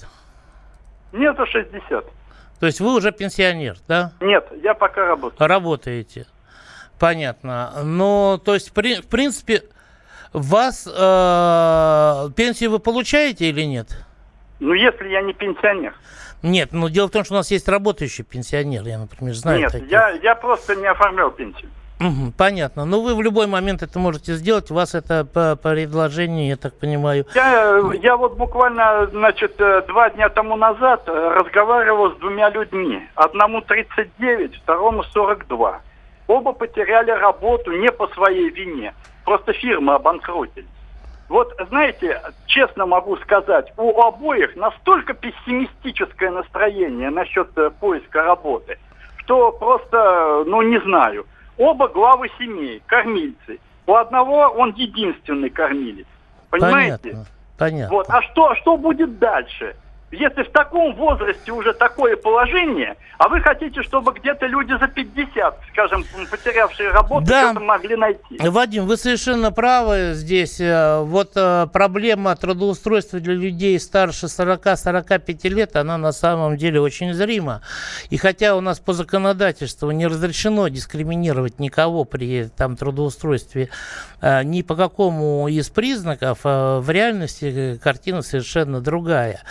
Мне 1.12 1.34
за 1.34 1.48
60. 1.48 2.06
То 2.60 2.66
есть 2.68 2.80
вы 2.80 2.94
уже 2.94 3.12
пенсионер, 3.12 3.78
да? 3.88 4.12
Нет, 4.22 4.48
я 4.62 4.76
пока 4.76 5.08
работаю. 5.08 5.50
Работаете. 5.50 6.28
Понятно. 7.00 7.72
Но, 7.84 8.40
то 8.44 8.54
есть, 8.54 8.74
при, 8.74 9.02
в 9.02 9.08
принципе, 9.08 9.64
вас 10.34 10.88
э, 10.88 12.30
пенсию 12.36 12.72
вы 12.72 12.80
получаете 12.80 13.50
или 13.50 13.62
нет? 13.62 13.88
Ну, 14.60 14.74
если 14.74 15.08
я 15.10 15.22
не 15.22 15.34
пенсионер. 15.34 15.94
Нет, 16.44 16.70
но 16.72 16.90
дело 16.90 17.08
в 17.08 17.12
том, 17.12 17.24
что 17.24 17.34
у 17.34 17.38
нас 17.38 17.50
есть 17.52 17.68
работающий 17.68 18.24
пенсионер, 18.24 18.84
я, 18.84 19.00
например, 19.00 19.34
знаю 19.34 19.60
Нет, 19.60 19.72
таких. 19.72 19.90
я, 19.90 20.12
я 20.12 20.36
просто 20.36 20.76
не 20.76 20.88
оформлял 20.88 21.32
пенсию. 21.32 21.70
Мгм, 22.00 22.32
понятно. 22.38 22.86
Но 22.86 23.02
вы 23.02 23.16
в 23.16 23.22
любой 23.24 23.48
момент 23.48 23.82
это 23.82 23.98
можете 23.98 24.34
сделать. 24.34 24.70
У 24.70 24.76
вас 24.76 24.94
это 24.94 25.26
по 25.26 25.56
предложению, 25.56 26.48
я 26.48 26.56
так 26.56 26.78
понимаю. 26.78 27.26
Я, 27.34 27.82
я 28.04 28.18
вот 28.18 28.38
буквально, 28.38 29.08
значит, 29.08 29.60
э, 29.60 29.82
два 29.88 30.12
дня 30.12 30.30
тому 30.30 30.56
назад 30.58 31.04
э, 31.08 31.12
разговаривал 31.12 32.14
с 32.14 32.18
двумя 32.18 32.52
людьми. 32.52 33.02
Одному 33.16 33.62
39, 33.62 34.58
второму 34.58 35.04
42. 35.06 35.82
Оба 36.28 36.54
потеряли 36.54 37.12
работу 37.12 37.72
не 37.72 37.92
по 37.92 38.08
своей 38.10 38.50
вине. 38.50 38.94
Просто 39.24 39.54
фирмы 39.54 39.94
обанкротились. 39.94 40.66
Вот, 41.30 41.54
знаете, 41.70 42.22
честно 42.46 42.86
могу 42.86 43.18
сказать, 43.18 43.74
у 43.78 44.02
обоих 44.02 44.56
настолько 44.56 45.14
пессимистическое 45.14 46.32
настроение 46.32 47.10
насчет 47.10 47.50
э, 47.58 47.70
поиска 47.70 48.24
работы, 48.24 48.78
что 49.18 49.52
просто, 49.52 50.44
ну, 50.46 50.62
не 50.62 50.80
знаю. 50.80 51.26
Оба 51.58 51.90
главы 51.90 52.30
семей, 52.40 52.82
кормильцы. 52.86 53.60
У 53.88 53.96
одного 53.96 54.48
он 54.48 54.72
единственный 54.72 55.50
кормилец. 55.50 56.08
Понимаете? 56.50 56.98
Понятно. 57.04 57.26
Понятно. 57.58 57.96
Вот. 57.96 58.06
А 58.10 58.22
что, 58.22 58.56
что 58.56 58.78
будет 58.78 59.20
дальше? 59.20 59.76
Если 60.10 60.44
в 60.44 60.52
таком 60.52 60.96
возрасте 60.96 61.52
уже 61.52 61.74
такое 61.74 62.16
положение, 62.16 62.96
а 63.18 63.28
вы 63.28 63.42
хотите, 63.42 63.82
чтобы 63.84 64.14
где-то 64.14 64.46
люди 64.46 64.72
за 64.80 64.88
50, 64.88 65.60
скажем, 65.74 66.06
потерявшие 66.32 66.92
работу, 66.92 67.26
Да. 67.28 67.50
что-то 67.52 67.60
могли 67.60 67.98
найти. 67.98 68.38
Вадим, 68.40 68.86
вы 68.86 68.96
совершенно 68.96 69.52
правы 69.52 70.12
здесь. 70.14 70.62
э, 70.62 71.02
Вот 71.04 71.32
э, 71.36 71.68
проблема 71.74 72.34
трудоустройства 72.38 73.20
для 73.20 73.34
людей 73.34 73.78
старше 73.82 74.28
40-45 74.28 75.50
лет, 75.50 75.76
она 75.76 75.98
на 75.98 76.14
самом 76.14 76.56
деле 76.56 76.80
очень 76.80 77.14
зрима. 77.14 77.62
И 78.10 78.16
хотя 78.16 78.56
у 78.56 78.62
нас 78.62 78.80
по 78.80 78.94
законодательству 78.94 79.92
не 79.92 80.08
разрешено 80.08 80.70
дискриминировать 80.70 81.60
никого 81.60 82.06
при 82.06 82.46
там, 82.56 82.78
трудоустройстве 82.78 83.70
э, 84.22 84.44
ни 84.44 84.62
по 84.62 84.76
какому 84.76 85.50
из 85.50 85.70
признаков, 85.70 86.40
в 86.46 86.86
реальности 86.90 87.78
картина 87.84 88.22
совершенно 88.22 88.80
другая. 88.80 89.42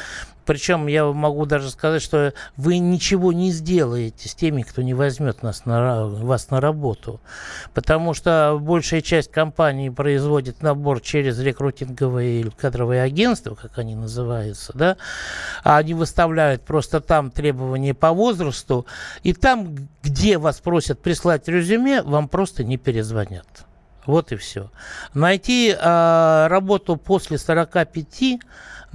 Причем 0.47 0.87
я 0.87 1.05
могу 1.07 1.45
даже 1.45 1.71
сказать, 1.71 2.01
что 2.01 2.33
вы 2.57 2.79
ничего 2.79 3.33
не 3.33 3.51
сделаете 3.51 4.29
с 4.29 4.35
теми, 4.35 4.63
кто 4.63 4.81
не 4.81 4.95
возьмет 4.95 5.43
нас 5.43 5.67
на, 5.67 6.07
вас 6.07 6.51
на 6.51 6.61
работу. 6.61 7.21
Потому 7.75 8.15
что 8.15 8.57
большая 8.61 9.01
часть 9.01 9.31
компаний 9.31 9.91
производит 9.91 10.63
набор 10.63 11.01
через 11.01 11.39
рекрутинговые 11.41 12.41
или 12.41 12.51
кадровые 12.51 13.03
агентства, 13.03 13.57
как 13.57 13.79
они 13.79 13.97
называются, 13.97 14.73
да, 14.75 14.97
а 15.65 15.79
они 15.79 15.95
выставляют 15.95 16.63
просто 16.63 17.01
там 17.01 17.31
требования 17.31 17.93
по 17.93 18.13
возрасту, 18.13 18.87
и 19.25 19.33
там, 19.33 19.75
где 20.03 20.39
вас 20.39 20.61
просят 20.61 21.01
прислать 21.01 21.49
резюме, 21.49 22.03
вам 22.03 22.29
просто 22.29 22.63
не 22.63 22.77
перезвонят. 22.77 23.47
Вот 24.07 24.31
и 24.31 24.37
все. 24.37 24.71
Найти 25.15 25.75
а, 25.79 26.49
работу 26.49 26.97
после 26.97 27.39
45 27.39 28.39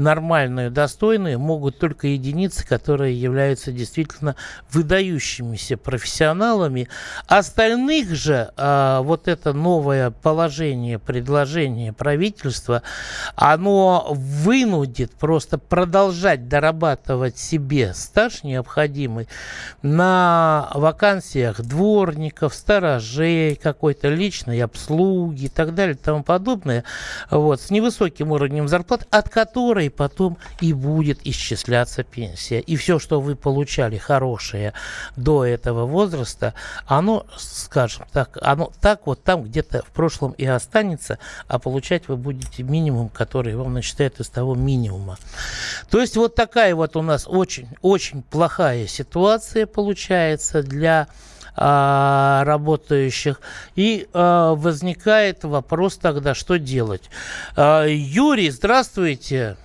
нормальную, 0.02 0.72
достойную 0.72 1.40
могут 1.40 1.80
только 1.80 2.08
единицы, 2.08 2.66
которые 2.66 3.20
являются 3.20 3.72
действительно 3.72 4.36
выдающимися 4.72 5.78
профессионалами. 5.78 6.88
Остальных 7.28 8.10
же 8.16 8.52
а, 8.58 9.02
вот 9.02 9.28
это 9.28 9.54
новое 9.54 10.12
положение, 10.12 11.00
предложение 11.00 11.94
правительства, 11.94 12.82
оно 13.36 14.08
вынудит 14.10 15.12
просто 15.14 15.58
продолжать 15.58 16.48
дорабатывать 16.48 17.38
себе 17.38 17.94
стаж 17.94 18.44
необходимый 18.44 19.28
на 19.82 20.70
вакансиях 20.74 21.62
дворников, 21.62 22.54
сторожей, 22.56 23.56
какой-то 23.56 24.10
личной 24.10 24.62
обслуги 24.62 25.46
и 25.46 25.50
так 25.50 25.76
далее 25.76 25.96
и 25.96 25.98
тому 25.98 26.24
подобное, 26.24 26.84
вот, 27.30 27.62
с 27.62 27.70
невысоким 27.70 28.32
уровнем 28.32 28.68
зарплат, 28.68 29.08
от 29.12 29.30
которой 29.30 29.91
потом 29.92 30.38
и 30.60 30.74
будет 30.74 31.20
исчисляться 31.26 32.04
пенсия. 32.04 32.60
И 32.60 32.76
все, 32.76 33.00
что 33.00 33.22
вы 33.22 33.36
получали 33.36 33.98
хорошее 33.98 34.74
до 35.16 35.46
этого 35.46 35.86
возраста, 35.86 36.54
оно, 36.86 37.26
скажем 37.38 38.06
так, 38.12 38.38
оно 38.42 38.72
так 38.82 39.06
вот 39.06 39.24
там 39.24 39.44
где-то 39.44 39.84
в 39.84 39.92
прошлом 39.92 40.32
и 40.32 40.46
останется, 40.46 41.20
а 41.48 41.60
получать 41.60 42.08
вы 42.08 42.18
будете 42.18 42.64
минимум, 42.64 43.10
который 43.10 43.56
вам 43.56 43.74
начисляют 43.74 44.20
из 44.20 44.30
того 44.30 44.56
минимума. 44.56 45.18
То 45.90 46.00
есть 46.02 46.18
вот 46.18 46.36
такая 46.36 46.74
вот 46.76 46.96
у 46.96 47.02
нас 47.02 47.26
очень-очень 47.28 48.24
плохая 48.24 48.88
ситуация 48.88 49.66
получается 49.66 50.64
для 50.64 51.08
а, 51.56 52.44
работающих. 52.46 53.42
И 53.76 54.08
а, 54.14 54.56
возникает 54.56 55.44
вопрос 55.44 55.98
тогда, 55.98 56.34
что 56.34 56.58
делать. 56.58 57.10
А, 57.56 57.86
Юрий, 57.86 58.50
здравствуйте. 58.50 59.58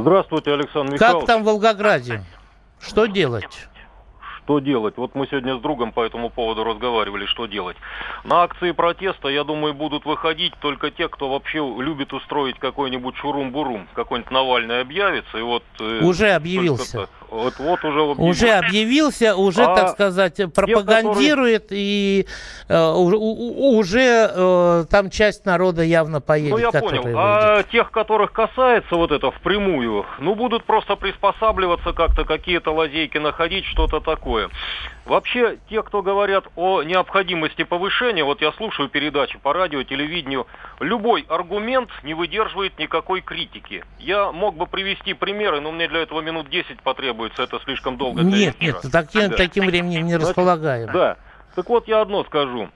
Здравствуйте, 0.00 0.52
Александр 0.52 0.92
Как 0.92 1.00
Михайлович. 1.00 1.26
там 1.26 1.42
в 1.42 1.46
Волгограде? 1.46 2.22
Что 2.80 3.06
делать? 3.06 3.44
Что 4.44 4.58
делать? 4.58 4.98
Вот 4.98 5.14
мы 5.14 5.26
сегодня 5.26 5.56
с 5.56 5.60
другом 5.60 5.92
по 5.92 6.04
этому 6.04 6.28
поводу 6.28 6.64
разговаривали, 6.64 7.24
что 7.24 7.46
делать. 7.46 7.76
На 8.24 8.42
акции 8.42 8.72
протеста, 8.72 9.28
я 9.28 9.42
думаю, 9.42 9.72
будут 9.72 10.04
выходить 10.04 10.52
только 10.60 10.90
те, 10.90 11.08
кто 11.08 11.30
вообще 11.30 11.58
любит 11.58 12.12
устроить 12.12 12.58
какой-нибудь 12.58 13.16
шурум-бурум. 13.16 13.88
Какой-нибудь 13.94 14.30
Навальный 14.30 14.80
объявится, 14.82 15.38
и 15.38 15.42
вот... 15.42 15.62
э, 15.80 16.00
Уже 16.02 16.32
объявился. 16.32 17.08
Вот, 17.34 17.58
вот 17.58 17.84
уже 17.84 18.00
объявился. 18.00 18.22
Уже 18.22 18.50
объявился, 18.52 19.36
уже, 19.36 19.64
А 19.64 19.74
так 19.74 19.88
сказать, 19.90 20.40
пропагандирует, 20.54 21.66
и 21.70 22.26
э, 22.68 22.92
у- 22.92 23.76
уже 23.76 24.30
э, 24.32 24.84
там 24.88 25.10
часть 25.10 25.44
народа 25.44 25.82
явно 25.82 26.20
поедет. 26.20 26.52
Ну, 26.52 26.58
я 26.58 26.70
понял. 26.70 27.02
выйдет. 27.02 27.18
А 27.18 27.62
тех, 27.64 27.90
которых 27.90 28.30
касается 28.32 28.94
вот 28.94 29.10
это 29.10 29.32
впрямую, 29.32 30.06
ну, 30.20 30.36
будут 30.36 30.62
просто 30.64 30.94
приспосабливаться 30.94 31.92
как-то, 31.92 32.24
какие-то 32.24 32.70
лазейки 32.72 33.18
находить, 33.18 33.64
что-то 33.64 33.98
такое. 33.98 34.48
Вообще, 35.04 35.58
те, 35.68 35.82
кто 35.82 36.02
говорят 36.02 36.44
о 36.56 36.82
необходимости 36.82 37.64
повышения, 37.64 38.24
вот 38.24 38.40
я 38.40 38.52
слушаю 38.52 38.88
передачи 38.88 39.38
по 39.38 39.52
радио, 39.52 39.82
телевидению, 39.82 40.46
любой 40.80 41.26
аргумент 41.28 41.90
не 42.04 42.14
выдерживает 42.14 42.78
никакой 42.78 43.20
критики. 43.20 43.84
Я 43.98 44.32
мог 44.32 44.56
бы 44.56 44.66
привести 44.66 45.12
примеры, 45.12 45.60
но 45.60 45.72
мне 45.72 45.88
для 45.88 46.00
этого 46.00 46.20
минут 46.22 46.48
10 46.48 46.80
потребуется, 46.82 47.23
это 47.38 47.58
слишком 47.64 47.96
долго 47.96 48.22
для 48.22 48.36
Нет, 48.46 48.56
эфира. 48.56 48.80
нет, 48.82 48.92
таким, 48.92 49.30
Да. 49.30 49.36
таким 49.36 49.66
временем 49.66 50.04
не 50.06 50.12
Значит, 50.12 50.28
располагаем. 50.28 50.90
Да. 50.92 51.16
Так 51.54 51.68
вот, 51.68 51.88
я 51.88 52.00
одно 52.00 52.24
скажу. 52.24 52.68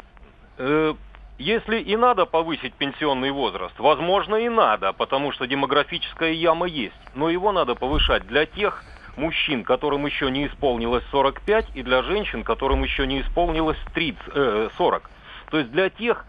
Э, 0.59 0.95
Если 1.39 1.79
и 1.79 1.97
надо 1.97 2.27
повысить 2.27 2.75
пенсионный 2.75 3.31
возраст, 3.31 3.79
возможно 3.79 4.35
и 4.35 4.49
надо, 4.49 4.93
потому 4.93 5.31
что 5.31 5.47
демографическая 5.47 6.33
яма 6.33 6.67
есть. 6.67 6.97
Но 7.15 7.31
его 7.31 7.53
надо 7.53 7.77
повышать 7.77 8.27
для 8.27 8.45
тех 8.45 8.83
мужчин, 9.17 9.63
которым 9.63 10.05
еще 10.05 10.33
не 10.33 10.49
исполнилось 10.49 11.05
45, 11.13 11.67
и 11.77 11.83
для 11.85 12.03
женщин, 12.03 12.43
которым 12.43 12.83
еще 12.83 13.07
не 13.07 13.21
исполнилось 13.21 13.79
30, 13.95 14.21
э, 14.35 14.69
40. 14.77 15.09
То 15.51 15.59
есть 15.59 15.71
для 15.71 15.91
тех, 15.91 16.25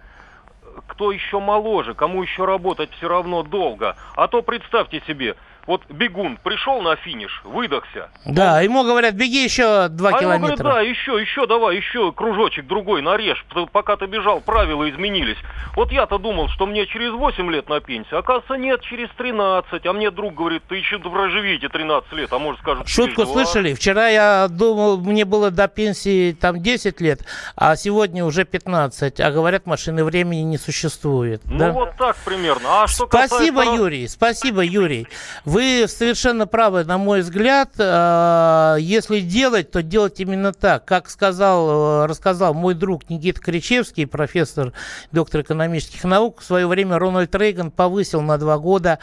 кто 0.87 1.11
еще 1.11 1.39
моложе, 1.39 1.95
кому 1.95 2.21
еще 2.21 2.45
работать 2.45 2.91
все 2.91 3.07
равно 3.07 3.41
долго. 3.41 3.95
А 4.15 4.27
то 4.27 4.43
представьте 4.43 5.01
себе, 5.07 5.35
Вот 5.69 5.83
бегун 5.87 6.39
пришел 6.43 6.81
на 6.81 6.95
финиш, 6.95 7.43
выдохся. 7.45 8.09
Да, 8.25 8.55
он... 8.55 8.63
ему 8.63 8.83
говорят, 8.83 9.13
беги 9.13 9.43
еще 9.43 9.87
два 9.87 10.09
а 10.09 10.19
километра. 10.19 10.47
Ему 10.47 10.57
говорят, 10.57 10.77
да, 10.77 10.81
еще, 10.81 11.21
еще 11.21 11.45
давай, 11.45 11.75
еще 11.75 12.11
кружочек 12.11 12.65
другой 12.65 13.03
нарежь, 13.03 13.45
пока 13.71 13.95
ты 13.95 14.07
бежал, 14.07 14.41
правила 14.41 14.89
изменились. 14.89 15.37
Вот 15.75 15.91
я-то 15.91 16.17
думал, 16.17 16.49
что 16.49 16.65
мне 16.65 16.87
через 16.87 17.11
8 17.11 17.51
лет 17.51 17.69
на 17.69 17.81
пенсию, 17.81 18.17
оказывается, 18.17 18.55
нет, 18.55 18.81
через 18.81 19.09
13. 19.15 19.85
А 19.85 19.93
мне 19.93 20.09
друг 20.09 20.33
говорит, 20.33 20.63
ты 20.67 20.77
еще 20.77 20.97
проживите 20.97 21.69
13 21.69 22.13
лет, 22.13 22.33
а 22.33 22.39
может 22.39 22.61
скажет, 22.61 22.87
Шутку 22.87 23.27
слышали? 23.27 23.75
Вчера 23.75 24.07
я 24.07 24.47
думал, 24.49 24.97
мне 24.97 25.23
было 25.23 25.51
до 25.51 25.67
пенсии 25.67 26.31
там 26.31 26.63
10 26.63 26.99
лет, 26.99 27.21
а 27.55 27.75
сегодня 27.75 28.25
уже 28.25 28.43
15. 28.43 29.19
А 29.19 29.29
говорят, 29.29 29.67
машины 29.67 30.03
времени 30.03 30.41
не 30.41 30.57
существует. 30.57 31.43
Ну 31.45 31.59
да? 31.59 31.71
вот 31.73 31.95
так 31.95 32.15
примерно. 32.25 32.81
А 32.81 32.87
что 32.87 33.05
спасибо, 33.05 33.57
касается... 33.57 33.83
Юрий, 33.83 34.07
спасибо, 34.07 34.61
Юрий. 34.61 35.07
Вы 35.45 35.58
совершенно 35.87 36.47
правы, 36.47 36.83
на 36.83 36.97
мой 36.97 37.21
взгляд. 37.21 37.71
А, 37.77 38.75
если 38.77 39.19
делать, 39.19 39.71
то 39.71 39.81
делать 39.81 40.19
именно 40.19 40.53
так. 40.53 40.85
Как 40.85 41.09
сказал, 41.09 42.03
э, 42.03 42.05
рассказал 42.07 42.53
мой 42.53 42.73
друг 42.73 43.09
Никита 43.09 43.39
Кричевский, 43.41 44.07
профессор, 44.07 44.73
доктор 45.11 45.41
экономических 45.41 46.03
наук, 46.03 46.41
в 46.41 46.43
свое 46.43 46.67
время 46.67 46.99
Рональд 46.99 47.33
Рейган 47.35 47.71
повысил 47.71 48.21
на 48.21 48.37
два 48.37 48.57
года 48.57 48.99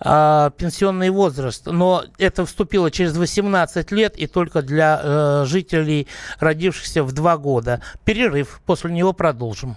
э, 0.00 0.50
пенсионный 0.56 1.10
возраст. 1.10 1.66
Но 1.66 2.04
это 2.18 2.46
вступило 2.46 2.90
через 2.90 3.16
18 3.16 3.90
лет 3.92 4.16
и 4.16 4.26
только 4.26 4.62
для 4.62 5.00
э, 5.02 5.44
жителей, 5.46 6.08
родившихся 6.40 7.02
в 7.02 7.12
два 7.12 7.36
года. 7.36 7.80
Перерыв. 8.04 8.60
После 8.66 8.90
него 8.90 9.12
продолжим. 9.12 9.76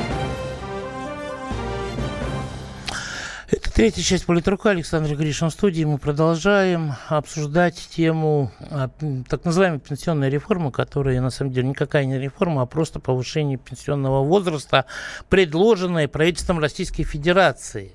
Третья 3.73 4.01
часть 4.01 4.25
политрука 4.25 4.71
Александр 4.71 5.15
Гришин 5.15 5.49
в 5.49 5.53
студии. 5.53 5.85
Мы 5.85 5.97
продолжаем 5.97 6.93
обсуждать 7.07 7.87
тему 7.89 8.51
а, 8.69 8.89
так 9.29 9.45
называемой 9.45 9.79
пенсионной 9.79 10.29
реформы, 10.29 10.71
которая 10.71 11.21
на 11.21 11.29
самом 11.29 11.53
деле 11.53 11.69
никакая 11.69 12.03
не 12.03 12.19
реформа, 12.19 12.63
а 12.63 12.65
просто 12.65 12.99
повышение 12.99 13.57
пенсионного 13.57 14.25
возраста, 14.25 14.85
предложенное 15.29 16.09
правительством 16.09 16.59
Российской 16.59 17.03
Федерации. 17.03 17.93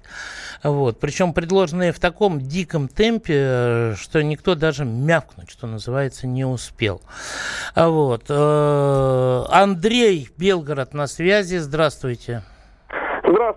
Вот. 0.63 0.99
Причем 0.99 1.35
предложенное 1.35 1.93
в 1.93 1.99
таком 1.99 2.41
диком 2.41 2.89
темпе, 2.89 3.95
что 3.99 4.23
никто 4.23 4.55
даже 4.55 4.87
мявкнуть, 4.87 5.51
что 5.51 5.67
называется, 5.67 6.27
не 6.27 6.47
успел. 6.47 7.03
Вот. 7.75 8.25
Э, 8.31 9.45
Андрей 9.51 10.31
Белгород 10.39 10.95
на 10.95 11.07
связи. 11.07 11.59
Здравствуйте. 11.59 12.45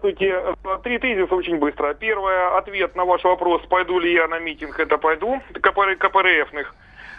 Здравствуйте. 0.09 0.55
Три 0.83 0.97
тезиса 0.97 1.35
очень 1.35 1.57
быстро. 1.57 1.93
Первое, 1.93 2.57
ответ 2.57 2.95
на 2.95 3.05
ваш 3.05 3.23
вопрос, 3.23 3.61
пойду 3.69 3.99
ли 3.99 4.13
я 4.13 4.27
на 4.27 4.39
митинг, 4.39 4.79
это 4.79 4.97
пойду, 4.97 5.41
КПР, 5.53 5.95
КПРФных. 5.97 6.73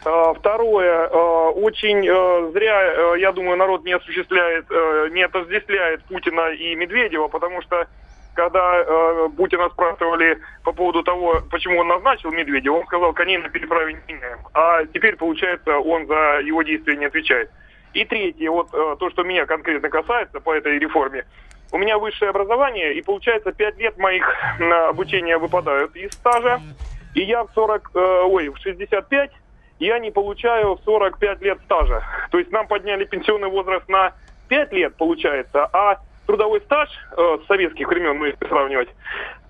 А, 0.04 0.34
второе, 0.34 1.08
а, 1.08 1.50
очень 1.50 2.08
а, 2.08 2.50
зря, 2.52 3.14
я 3.16 3.32
думаю, 3.32 3.56
народ 3.58 3.84
не 3.84 3.92
осуществляет, 3.92 4.68
не 5.12 5.22
отождествляет 5.22 6.02
Путина 6.04 6.50
и 6.50 6.74
Медведева, 6.74 7.28
потому 7.28 7.62
что 7.62 7.86
когда 8.34 8.78
э, 8.78 9.28
Путина 9.36 9.68
спрашивали 9.70 10.38
по 10.62 10.72
поводу 10.72 11.02
того, 11.02 11.42
почему 11.50 11.80
он 11.80 11.88
назначил 11.88 12.30
Медведева, 12.30 12.76
он 12.76 12.86
сказал, 12.86 13.12
коней 13.12 13.38
на 13.38 13.48
переправе 13.50 13.94
не 13.94 14.14
меняем. 14.14 14.38
А 14.54 14.86
теперь, 14.86 15.16
получается, 15.16 15.78
он 15.78 16.06
за 16.06 16.40
его 16.40 16.62
действия 16.62 16.96
не 16.96 17.06
отвечает. 17.06 17.50
И 17.92 18.04
третье, 18.04 18.50
вот 18.50 18.68
э, 18.72 18.96
то, 19.00 19.10
что 19.10 19.24
меня 19.24 19.46
конкретно 19.46 19.90
касается 19.90 20.40
по 20.40 20.54
этой 20.54 20.78
реформе. 20.78 21.26
У 21.72 21.78
меня 21.78 21.98
высшее 21.98 22.30
образование, 22.30 22.94
и 22.94 23.02
получается 23.02 23.52
5 23.52 23.78
лет 23.78 23.98
моих 23.98 24.26
обучения 24.88 25.38
выпадают 25.38 25.94
из 25.94 26.12
стажа. 26.12 26.60
И 27.14 27.22
я 27.22 27.44
в 27.44 27.50
40, 27.54 27.90
э, 27.94 28.22
ой, 28.24 28.48
в 28.48 28.58
65 28.58 29.30
я 29.80 29.98
не 29.98 30.10
получаю 30.10 30.76
в 30.76 30.80
45 30.84 31.42
лет 31.42 31.58
стажа. 31.64 32.02
То 32.30 32.38
есть 32.38 32.52
нам 32.52 32.68
подняли 32.68 33.04
пенсионный 33.04 33.48
возраст 33.48 33.88
на 33.88 34.12
5 34.48 34.72
лет, 34.72 34.96
получается, 34.96 35.68
а 35.72 35.98
трудовой 36.26 36.60
стаж 36.60 36.88
э, 37.16 37.38
с 37.42 37.46
советских 37.46 37.88
времен, 37.88 38.18
ну, 38.18 38.26
если 38.26 38.46
сравнивать, 38.46 38.88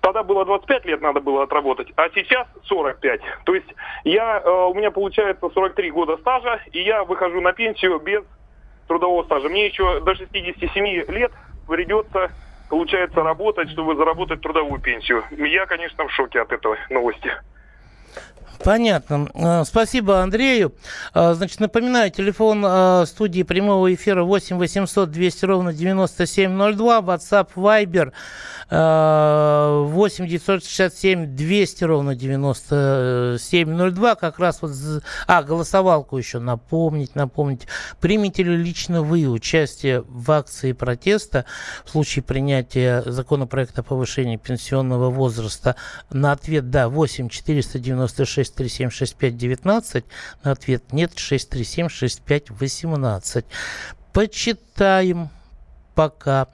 тогда 0.01 0.23
было 0.23 0.45
25 0.45 0.85
лет 0.85 1.01
надо 1.01 1.19
было 1.19 1.43
отработать, 1.43 1.89
а 1.95 2.09
сейчас 2.09 2.47
45. 2.65 3.21
То 3.45 3.53
есть 3.53 3.67
я, 4.03 4.41
э, 4.43 4.49
у 4.49 4.73
меня 4.73 4.89
получается 4.89 5.47
43 5.53 5.91
года 5.91 6.17
стажа, 6.17 6.59
и 6.71 6.81
я 6.81 7.03
выхожу 7.03 7.39
на 7.41 7.53
пенсию 7.53 7.99
без 7.99 8.23
трудового 8.87 9.23
стажа. 9.23 9.47
Мне 9.49 9.67
еще 9.67 9.99
до 9.99 10.15
67 10.15 10.85
лет 11.11 11.31
придется, 11.65 12.31
получается, 12.67 13.23
работать, 13.23 13.69
чтобы 13.71 13.95
заработать 13.95 14.41
трудовую 14.41 14.79
пенсию. 14.81 15.23
Я, 15.31 15.65
конечно, 15.65 16.07
в 16.07 16.11
шоке 16.11 16.41
от 16.41 16.51
этой 16.51 16.77
новости. 16.89 17.31
Понятно. 18.63 19.27
Э, 19.33 19.63
спасибо 19.65 20.21
Андрею. 20.21 20.73
Э, 21.13 21.33
значит, 21.33 21.59
напоминаю, 21.59 22.11
телефон 22.11 22.63
э, 22.65 23.05
студии 23.07 23.43
прямого 23.43 23.93
эфира 23.93 24.23
8 24.23 24.57
800 24.57 25.09
200 25.09 25.45
ровно 25.45 25.73
9702, 25.73 26.99
WhatsApp, 26.99 27.49
Viber 27.55 28.11
8 28.71 30.27
967 30.27 31.35
200 31.35 31.83
ровно 31.83 32.15
9702. 32.15 34.15
Как 34.15 34.39
раз 34.39 34.61
вот... 34.61 34.71
А, 35.27 35.43
голосовалку 35.43 36.17
еще 36.17 36.39
напомнить, 36.39 37.13
напомнить. 37.15 37.67
Примете 37.99 38.43
ли 38.43 38.55
лично 38.55 39.01
вы 39.01 39.27
участие 39.27 40.05
в 40.07 40.31
акции 40.31 40.71
протеста 40.71 41.43
в 41.83 41.89
случае 41.89 42.23
принятия 42.23 43.03
законопроекта 43.05 43.81
о 43.81 43.83
повышении 43.83 44.37
пенсионного 44.37 45.09
возраста? 45.09 45.75
На 46.09 46.31
ответ 46.31 46.69
«да» 46.69 46.87
8 46.87 47.27
496 47.27 48.50
637 48.51 48.89
65 48.91 49.37
19. 49.37 50.05
На 50.43 50.51
ответ 50.51 50.93
нет 50.93 51.17
637 51.17 51.89
65 51.89 52.49
18. 52.51 53.45
Почитаем 54.13 55.29
пока. 55.95 56.47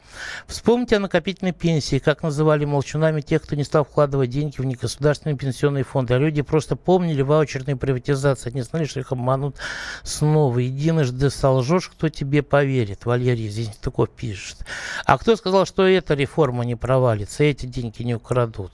Вспомните 0.47 0.97
о 0.97 0.99
накопительной 0.99 1.51
пенсии, 1.51 1.99
как 1.99 2.23
называли 2.23 2.65
молчунами 2.65 3.21
тех, 3.21 3.41
кто 3.43 3.55
не 3.55 3.63
стал 3.63 3.85
вкладывать 3.85 4.29
деньги 4.29 4.57
в 4.57 4.65
негосударственные 4.65 5.37
пенсионные 5.37 5.83
фонды. 5.83 6.13
А 6.13 6.17
люди 6.17 6.41
просто 6.41 6.75
помнили 6.75 7.21
ваучерные 7.21 7.75
приватизации, 7.75 8.51
не 8.51 8.61
знали, 8.61 8.85
что 8.85 8.99
их 8.99 9.11
обманут 9.11 9.57
снова. 10.03 10.59
Единожды 10.59 11.29
солжешь, 11.29 11.89
кто 11.89 12.09
тебе 12.09 12.43
поверит. 12.43 13.05
Валерий 13.05 13.49
Зинтуков 13.49 14.09
пишет. 14.09 14.57
А 15.05 15.17
кто 15.17 15.35
сказал, 15.35 15.65
что 15.65 15.87
эта 15.87 16.13
реформа 16.13 16.63
не 16.65 16.75
провалится, 16.75 17.43
эти 17.43 17.65
деньги 17.65 18.03
не 18.03 18.15
украдут? 18.15 18.71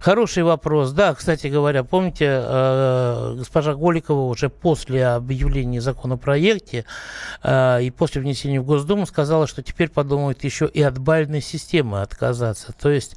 Хороший 0.00 0.42
вопрос. 0.42 0.92
Да, 0.92 1.14
кстати 1.14 1.46
говоря, 1.46 1.84
помните, 1.84 2.26
э, 2.26 3.34
госпожа 3.38 3.74
Голикова 3.74 4.28
уже 4.28 4.48
после 4.48 5.06
объявления 5.06 5.80
законопроекте 5.80 6.84
э, 7.42 7.82
и 7.82 7.90
после 7.90 8.20
внесения 8.20 8.60
в 8.60 8.64
Госдуму 8.64 9.06
сказала, 9.06 9.46
что 9.46 9.62
теперь 9.62 9.83
теперь 9.84 9.90
подумают 9.90 10.44
еще 10.44 10.66
и 10.66 10.82
от 10.82 10.98
бальной 10.98 11.42
системы 11.42 12.00
отказаться. 12.00 12.72
То 12.72 12.90
есть 12.90 13.16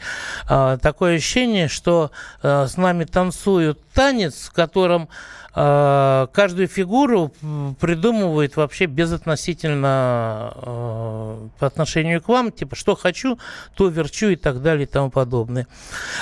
э, 0.49 0.77
такое 0.81 1.15
ощущение, 1.15 1.67
что 1.67 2.11
э, 2.43 2.67
с 2.67 2.75
нами 2.77 3.05
танцуют 3.05 3.79
танец, 3.93 4.47
в 4.47 4.53
котором 4.53 5.07
каждую 5.57 6.67
фигуру 6.67 7.33
придумывает 7.79 8.55
вообще 8.57 8.85
безотносительно 8.85 10.53
э, 10.55 11.47
по 11.57 11.65
отношению 11.65 12.21
к 12.21 12.27
вам, 12.27 12.51
типа, 12.51 12.75
что 12.75 12.95
хочу, 12.95 13.39
то 13.73 13.87
верчу 13.87 14.27
и 14.27 14.35
так 14.35 14.61
далее 14.61 14.83
и 14.83 14.87
тому 14.87 15.09
подобное. 15.09 15.65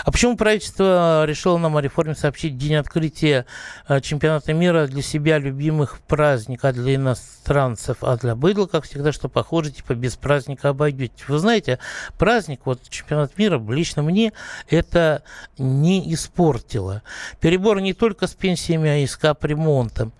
А 0.05 0.11
почему 0.11 0.37
правительство 0.37 1.25
решило 1.25 1.57
нам 1.57 1.75
о 1.75 1.81
реформе 1.81 2.15
сообщить 2.15 2.57
день 2.57 2.75
открытия 2.75 3.45
э, 3.89 3.99
чемпионата 3.99 4.53
мира 4.53 4.87
для 4.87 5.01
себя 5.01 5.37
любимых 5.37 5.99
праздника, 6.07 6.71
для 6.71 6.95
иностранцев, 6.95 7.97
а 8.01 8.15
для 8.15 8.35
быдла, 8.35 8.67
как 8.67 8.85
всегда, 8.85 9.11
что 9.11 9.27
похоже, 9.27 9.71
типа, 9.71 9.95
без 9.95 10.15
праздника 10.15 10.69
обойдете. 10.69 11.25
Вы 11.27 11.39
знаете, 11.39 11.79
праздник, 12.17 12.61
вот 12.63 12.87
чемпионат 12.87 13.37
мира, 13.37 13.61
лично 13.67 14.01
мне 14.01 14.31
это 14.69 15.23
не 15.57 16.13
испортило. 16.13 17.01
Перебор 17.41 17.81
не 17.81 17.93
только 17.93 18.27
с 18.27 18.33
пенсиями, 18.33 18.89
а 18.89 18.95
и 18.95 19.07
с 19.07 19.24
капремонта. 19.25 20.11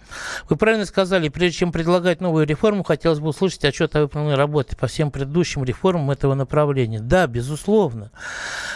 Вы 0.50 0.56
правильно 0.56 0.86
сказали, 0.86 1.30
прежде 1.30 1.60
чем 1.60 1.72
предлагать 1.72 2.22
новую 2.22 2.48
реформу, 2.48 2.84
хотелось 2.84 3.20
бы 3.20 3.30
услышать 3.30 3.64
отчет 3.66 3.96
о 3.96 4.02
выполненной 4.02 4.36
работе 4.36 4.76
по 4.76 4.88
всем 4.88 5.12
предыдущим 5.12 5.64
реформам 5.64 6.10
этого 6.10 6.34
направления. 6.34 7.00
Да, 7.00 7.28
безусловно. 7.28 8.12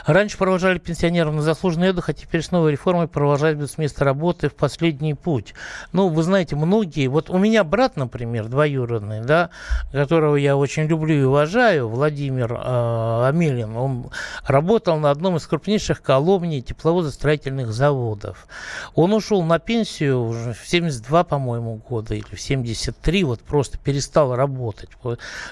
Раньше 0.05 0.37
провожали 0.37 0.77
пенсионеров 0.77 1.33
на 1.33 1.41
заслуженный 1.41 1.89
отдых, 1.89 2.09
а 2.09 2.13
теперь 2.13 2.43
с 2.43 2.51
новой 2.51 2.73
реформой 2.73 3.07
провожать 3.07 3.59
с 3.59 3.77
места 3.79 4.05
работы 4.05 4.49
в 4.49 4.55
последний 4.55 5.15
путь. 5.15 5.55
Ну, 5.93 6.09
вы 6.09 6.21
знаете, 6.21 6.55
многие, 6.55 7.07
вот 7.07 7.29
у 7.29 7.37
меня 7.37 7.63
брат, 7.63 7.95
например, 7.95 8.47
двоюродный, 8.47 9.21
да, 9.21 9.49
которого 9.91 10.35
я 10.35 10.55
очень 10.57 10.83
люблю 10.83 11.15
и 11.15 11.23
уважаю, 11.23 11.89
Владимир 11.89 12.53
э, 12.53 13.27
Амелин, 13.27 13.75
он 13.75 14.11
работал 14.45 14.97
на 14.97 15.09
одном 15.09 15.37
из 15.37 15.47
крупнейших 15.47 16.01
колоний 16.01 16.61
тепловозостроительных 16.61 17.71
заводов. 17.71 18.47
Он 18.95 19.13
ушел 19.13 19.43
на 19.43 19.59
пенсию 19.59 20.08
уже 20.15 20.53
в 20.53 20.67
72, 20.67 21.23
по-моему, 21.23 21.75
года 21.75 22.15
или 22.15 22.35
в 22.35 22.39
73, 22.39 23.23
вот 23.23 23.41
просто 23.41 23.77
перестал 23.77 24.35
работать. 24.35 24.89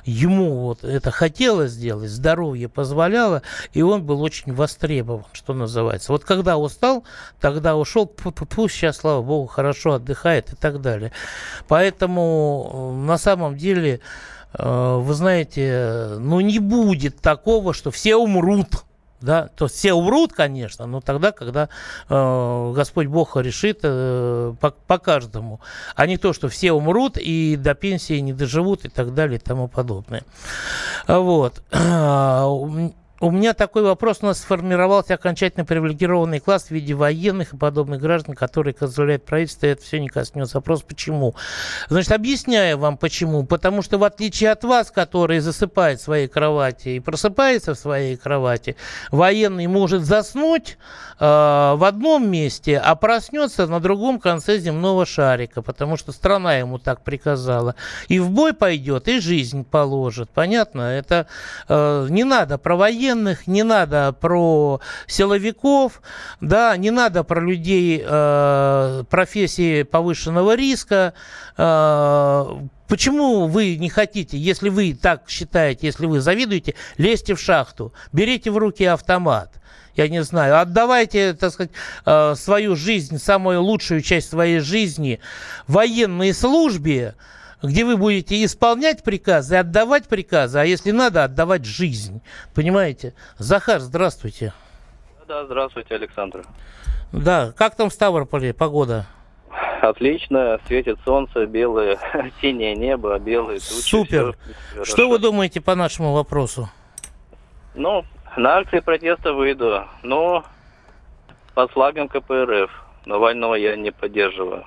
Ему 0.05 0.61
вот 0.61 0.83
это 0.83 1.11
хотелось 1.11 1.71
сделать, 1.71 2.09
здоровье 2.09 2.69
позволяло, 2.69 3.41
и 3.73 3.81
он 3.81 4.03
был 4.03 4.21
очень 4.21 4.53
востребован, 4.53 5.25
что 5.33 5.53
называется. 5.53 6.11
Вот 6.11 6.23
когда 6.23 6.57
устал, 6.57 7.03
тогда 7.39 7.75
ушел, 7.75 8.05
пусть 8.05 8.75
сейчас, 8.75 8.97
слава 8.97 9.21
богу, 9.21 9.47
хорошо 9.47 9.93
отдыхает 9.93 10.53
и 10.53 10.55
так 10.55 10.81
далее. 10.81 11.11
Поэтому 11.67 12.93
э, 13.01 13.05
на 13.05 13.17
самом 13.17 13.57
деле 13.57 13.99
э, 14.53 14.97
вы 14.97 15.13
знаете, 15.13 16.15
ну 16.19 16.39
не 16.39 16.59
будет 16.59 17.19
такого, 17.21 17.73
что 17.73 17.91
все 17.91 18.15
умрут 18.15 18.86
да, 19.21 19.49
то 19.55 19.67
все 19.67 19.93
умрут, 19.93 20.33
конечно, 20.33 20.85
но 20.85 21.01
тогда, 21.01 21.31
когда 21.31 21.69
э, 22.09 22.73
Господь 22.75 23.07
Бог 23.07 23.35
решит 23.37 23.79
э, 23.83 24.53
по, 24.59 24.71
по 24.71 24.97
каждому, 24.99 25.59
а 25.95 26.05
не 26.05 26.17
то, 26.17 26.33
что 26.33 26.49
все 26.49 26.71
умрут 26.71 27.17
и 27.17 27.55
до 27.55 27.73
пенсии 27.73 28.19
не 28.19 28.33
доживут 28.33 28.85
и 28.85 28.89
так 28.89 29.13
далее 29.13 29.39
и 29.39 29.41
тому 29.41 29.67
подобное. 29.67 30.23
Вот. 31.07 31.63
У 33.19 33.31
меня 33.31 33.55
такой 33.55 33.81
вопрос. 33.81 34.19
У 34.21 34.27
нас 34.27 34.39
сформировался 34.41 35.15
окончательно 35.15 35.65
привилегированный 35.65 36.39
класс 36.39 36.65
в 36.65 36.71
виде 36.71 36.93
военных 36.93 37.53
и 37.53 37.57
подобных 37.57 37.99
граждан, 37.99 38.35
которые 38.35 38.75
возглавляют 38.79 39.25
правительство. 39.25 39.65
Это 39.65 39.81
все 39.81 39.99
не 39.99 40.07
коснется. 40.07 40.57
Вопрос 40.57 40.83
почему? 40.83 41.33
Значит, 41.89 42.11
объясняю 42.11 42.77
вам 42.77 42.95
почему. 42.95 43.43
Потому 43.43 43.81
что 43.81 43.97
в 43.97 44.03
отличие 44.03 44.51
от 44.51 44.63
вас, 44.63 44.91
который 44.91 45.39
засыпает 45.39 45.99
в 45.99 46.03
своей 46.03 46.27
кровати 46.27 46.89
и 46.89 46.99
просыпается 46.99 47.73
в 47.73 47.79
своей 47.79 48.17
кровати, 48.17 48.75
военный 49.09 49.65
может 49.65 50.03
заснуть 50.03 50.77
э, 51.19 51.25
в 51.25 51.87
одном 51.87 52.29
месте, 52.29 52.77
а 52.77 52.93
проснется 52.93 53.65
на 53.65 53.79
другом 53.79 54.19
конце 54.19 54.59
земного 54.59 55.07
шарика, 55.07 55.63
потому 55.63 55.97
что 55.97 56.11
страна 56.11 56.57
ему 56.57 56.77
так 56.77 57.03
приказала. 57.03 57.73
И 58.09 58.19
в 58.19 58.29
бой 58.29 58.53
пойдет, 58.53 59.07
и 59.07 59.19
жизнь 59.19 59.65
положит. 59.65 60.29
Понятно? 60.29 60.81
Это 60.81 61.25
э, 61.67 62.07
не 62.11 62.23
надо 62.23 62.59
про 62.59 62.75
военных 62.75 63.06
военных, 63.07 63.47
не 63.47 63.63
надо 63.63 64.13
про 64.13 64.81
силовиков, 65.07 66.01
да, 66.41 66.75
не 66.77 66.91
надо 66.91 67.23
про 67.23 67.39
людей 67.41 68.03
э, 68.05 69.03
профессии 69.09 69.83
повышенного 69.83 70.55
риска. 70.55 71.13
Э, 71.57 72.45
Почему 72.87 73.47
вы 73.47 73.75
не 73.75 73.89
хотите, 73.89 74.37
если 74.37 74.69
вы 74.69 74.93
так 74.93 75.23
считаете, 75.27 75.87
если 75.87 76.05
вы 76.05 76.21
завидуете, 76.21 76.73
лезьте 76.97 77.35
в 77.35 77.39
шахту, 77.41 77.93
берите 78.13 78.49
в 78.49 78.57
руки 78.57 78.85
автомат, 78.85 79.51
я 79.97 80.07
не 80.07 80.23
знаю, 80.23 80.57
отдавайте, 80.57 81.33
так 81.33 81.51
сказать, 81.51 81.71
э, 82.05 82.35
свою 82.35 82.77
жизнь, 82.77 83.17
самую 83.17 83.61
лучшую 83.61 83.99
часть 84.01 84.29
своей 84.29 84.59
жизни 84.59 85.19
военной 85.67 86.33
службе, 86.33 87.15
где 87.61 87.85
вы 87.85 87.97
будете 87.97 88.43
исполнять 88.43 89.03
приказы, 89.03 89.57
отдавать 89.57 90.07
приказы, 90.07 90.59
а 90.59 90.65
если 90.65 90.91
надо, 90.91 91.23
отдавать 91.23 91.65
жизнь. 91.65 92.21
Понимаете? 92.53 93.13
Захар, 93.37 93.79
здравствуйте. 93.79 94.53
Да, 95.27 95.45
здравствуйте, 95.45 95.95
Александр. 95.95 96.45
Да, 97.11 97.53
как 97.57 97.75
там 97.75 97.89
в 97.89 97.93
Ставрополе 97.93 98.53
погода? 98.53 99.07
Отлично, 99.81 100.59
светит 100.67 100.97
солнце, 101.05 101.45
белое, 101.45 101.97
синее 102.41 102.75
небо, 102.75 103.17
белые 103.19 103.59
тучи. 103.59 103.81
Супер. 103.81 104.37
Что 104.83 105.09
вы 105.09 105.19
думаете 105.19 105.61
по 105.61 105.75
нашему 105.75 106.13
вопросу? 106.13 106.69
Ну, 107.75 108.03
на 108.35 108.57
акции 108.57 108.79
протеста 108.79 109.33
выйду, 109.33 109.85
но 110.03 110.43
под 111.53 111.71
флагом 111.71 112.07
КПРФ. 112.07 112.71
Навального 113.05 113.55
я 113.55 113.75
не 113.75 113.91
поддерживаю. 113.91 114.65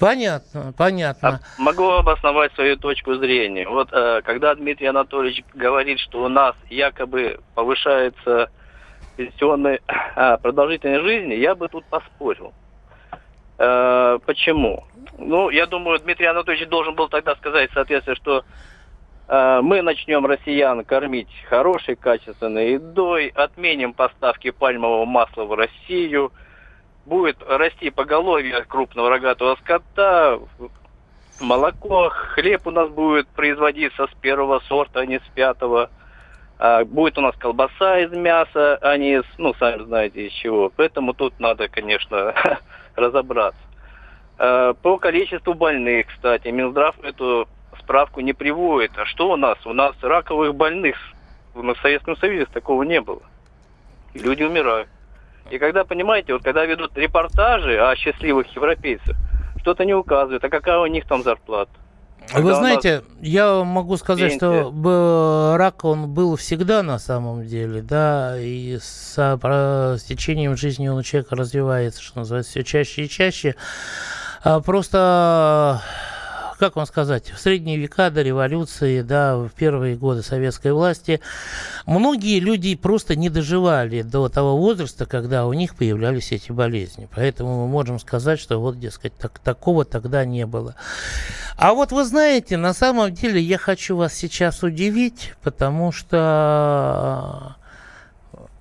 Понятно, 0.00 0.72
понятно. 0.76 1.28
А 1.28 1.62
могу 1.62 1.90
обосновать 1.90 2.54
свою 2.54 2.78
точку 2.78 3.16
зрения. 3.16 3.68
Вот 3.68 3.90
э, 3.92 4.22
когда 4.24 4.54
Дмитрий 4.54 4.86
Анатольевич 4.86 5.44
говорит, 5.52 5.98
что 5.98 6.22
у 6.22 6.28
нас 6.28 6.56
якобы 6.70 7.38
повышается 7.54 8.50
пенсионная 9.18 9.80
а, 10.16 10.38
продолжительность 10.38 11.04
жизни, 11.04 11.34
я 11.34 11.54
бы 11.54 11.68
тут 11.68 11.84
поспорил. 11.84 12.54
Э, 13.58 14.18
почему? 14.24 14.84
Ну, 15.18 15.50
я 15.50 15.66
думаю, 15.66 16.00
Дмитрий 16.00 16.26
Анатольевич 16.26 16.66
должен 16.70 16.94
был 16.94 17.10
тогда 17.10 17.36
сказать, 17.36 17.68
соответственно, 17.74 18.16
что 18.16 18.44
э, 19.28 19.60
мы 19.62 19.82
начнем 19.82 20.24
россиян 20.24 20.82
кормить 20.82 21.28
хорошей, 21.50 21.96
качественной 21.96 22.72
едой, 22.72 23.28
отменим 23.34 23.92
поставки 23.92 24.50
пальмового 24.50 25.04
масла 25.04 25.44
в 25.44 25.52
Россию– 25.52 26.32
будет 27.06 27.42
расти 27.46 27.90
поголовье 27.90 28.64
крупного 28.64 29.10
рогатого 29.10 29.56
скота, 29.56 30.38
молоко, 31.40 32.10
хлеб 32.10 32.66
у 32.66 32.70
нас 32.70 32.88
будет 32.90 33.28
производиться 33.28 34.06
с 34.06 34.14
первого 34.20 34.60
сорта, 34.60 35.00
а 35.00 35.06
не 35.06 35.18
с 35.18 35.28
пятого. 35.34 35.90
А 36.58 36.84
будет 36.84 37.16
у 37.16 37.22
нас 37.22 37.34
колбаса 37.36 38.00
из 38.00 38.12
мяса, 38.12 38.78
а 38.82 38.96
не 38.98 39.14
из, 39.14 39.24
ну, 39.38 39.54
сами 39.54 39.82
знаете, 39.82 40.26
из 40.26 40.32
чего. 40.32 40.70
Поэтому 40.76 41.14
тут 41.14 41.40
надо, 41.40 41.68
конечно, 41.68 42.34
разобраться. 42.96 43.60
А, 44.38 44.74
по 44.74 44.98
количеству 44.98 45.54
больных, 45.54 46.08
кстати, 46.08 46.48
Минздрав 46.48 46.96
эту 47.02 47.48
справку 47.78 48.20
не 48.20 48.34
приводит. 48.34 48.92
А 48.98 49.06
что 49.06 49.30
у 49.30 49.36
нас? 49.36 49.58
У 49.64 49.72
нас 49.72 49.96
раковых 50.02 50.54
больных 50.54 50.96
в 51.54 51.74
Советском 51.82 52.16
Союзе 52.16 52.46
такого 52.46 52.82
не 52.82 53.00
было. 53.00 53.22
люди 54.14 54.42
умирают. 54.42 54.88
И 55.50 55.58
когда, 55.58 55.84
понимаете, 55.84 56.32
вот 56.32 56.42
когда 56.44 56.64
ведут 56.64 56.96
репортажи 56.96 57.78
о 57.80 57.94
счастливых 57.96 58.46
европейцах, 58.54 59.16
что-то 59.60 59.84
не 59.84 59.94
указывают, 59.94 60.42
а 60.44 60.48
какая 60.48 60.78
у 60.78 60.86
них 60.86 61.06
там 61.06 61.22
зарплата. 61.22 61.72
Когда 62.28 62.42
Вы 62.42 62.54
знаете, 62.54 63.02
я 63.20 63.64
могу 63.64 63.96
сказать, 63.96 64.38
пенсия. 64.38 64.70
что 64.70 65.56
рак 65.58 65.84
он 65.84 66.08
был 66.08 66.36
всегда 66.36 66.82
на 66.82 66.98
самом 66.98 67.44
деле, 67.44 67.82
да, 67.82 68.38
и 68.38 68.78
с, 68.78 69.14
с 69.16 70.02
течением 70.04 70.56
жизни 70.56 70.86
он 70.86 70.98
у 70.98 71.02
человека 71.02 71.34
развивается, 71.34 72.00
что 72.02 72.20
называется, 72.20 72.52
все 72.52 72.62
чаще 72.62 73.04
и 73.04 73.08
чаще. 73.08 73.56
А 74.44 74.60
просто 74.60 75.82
как 76.60 76.76
вам 76.76 76.84
сказать, 76.84 77.30
в 77.30 77.40
средние 77.40 77.78
века 77.78 78.10
до 78.10 78.20
революции, 78.20 79.00
да, 79.00 79.38
в 79.38 79.48
первые 79.48 79.96
годы 79.96 80.22
советской 80.22 80.72
власти, 80.72 81.20
многие 81.86 82.38
люди 82.38 82.76
просто 82.76 83.16
не 83.16 83.30
доживали 83.30 84.02
до 84.02 84.28
того 84.28 84.58
возраста, 84.58 85.06
когда 85.06 85.46
у 85.46 85.54
них 85.54 85.74
появлялись 85.74 86.32
эти 86.32 86.52
болезни. 86.52 87.08
Поэтому 87.16 87.62
мы 87.62 87.68
можем 87.68 87.98
сказать, 87.98 88.38
что 88.38 88.60
вот, 88.60 88.78
дескать, 88.78 89.14
так, 89.16 89.38
такого 89.38 89.86
тогда 89.86 90.26
не 90.26 90.44
было. 90.44 90.74
А 91.56 91.72
вот 91.72 91.92
вы 91.92 92.04
знаете, 92.04 92.58
на 92.58 92.74
самом 92.74 93.14
деле 93.14 93.40
я 93.40 93.56
хочу 93.56 93.96
вас 93.96 94.12
сейчас 94.12 94.62
удивить, 94.62 95.32
потому 95.42 95.92
что 95.92 97.56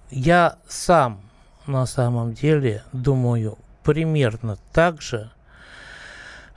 я 0.09 0.55
сам 0.69 1.19
на 1.67 1.85
самом 1.85 2.33
деле 2.33 2.81
думаю 2.93 3.57
примерно 3.83 4.57
так 4.71 5.01
же, 5.01 5.31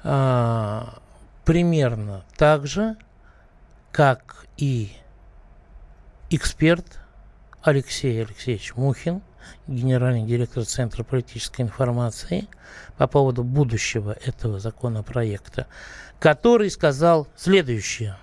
а, 0.05 1.02
примерно 1.53 2.25
так 2.39 2.67
же, 2.67 2.97
как 3.93 4.47
и 4.57 4.89
эксперт 6.31 6.99
Алексей 7.63 8.23
Алексеевич 8.25 8.75
Мухин, 8.75 9.21
генеральный 9.67 10.25
директор 10.25 10.65
Центра 10.65 11.05
политической 11.05 11.61
информации, 11.61 12.49
по 12.97 13.07
поводу 13.07 13.45
будущего 13.45 14.17
этого 14.25 14.61
законопроекта, 14.61 15.67
который 16.19 16.71
сказал 16.71 17.29
следующее. 17.37 18.17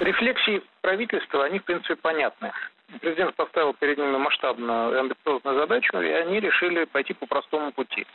Рефлексии 0.00 0.60
правительства, 0.82 1.46
они, 1.46 1.58
в 1.58 1.64
принципе, 1.64 1.96
понятны. 1.96 2.52
Президент 3.00 3.34
поставил 3.34 3.74
перед 3.74 3.98
ними 3.98 4.16
масштабную 4.16 4.98
амбициозную 5.00 5.58
задачу, 5.58 6.00
и 6.00 6.10
они 6.10 6.40
решили 6.40 6.84
пойти 6.84 7.14
по 7.14 7.26
простому 7.26 7.72
пути. 7.72 8.06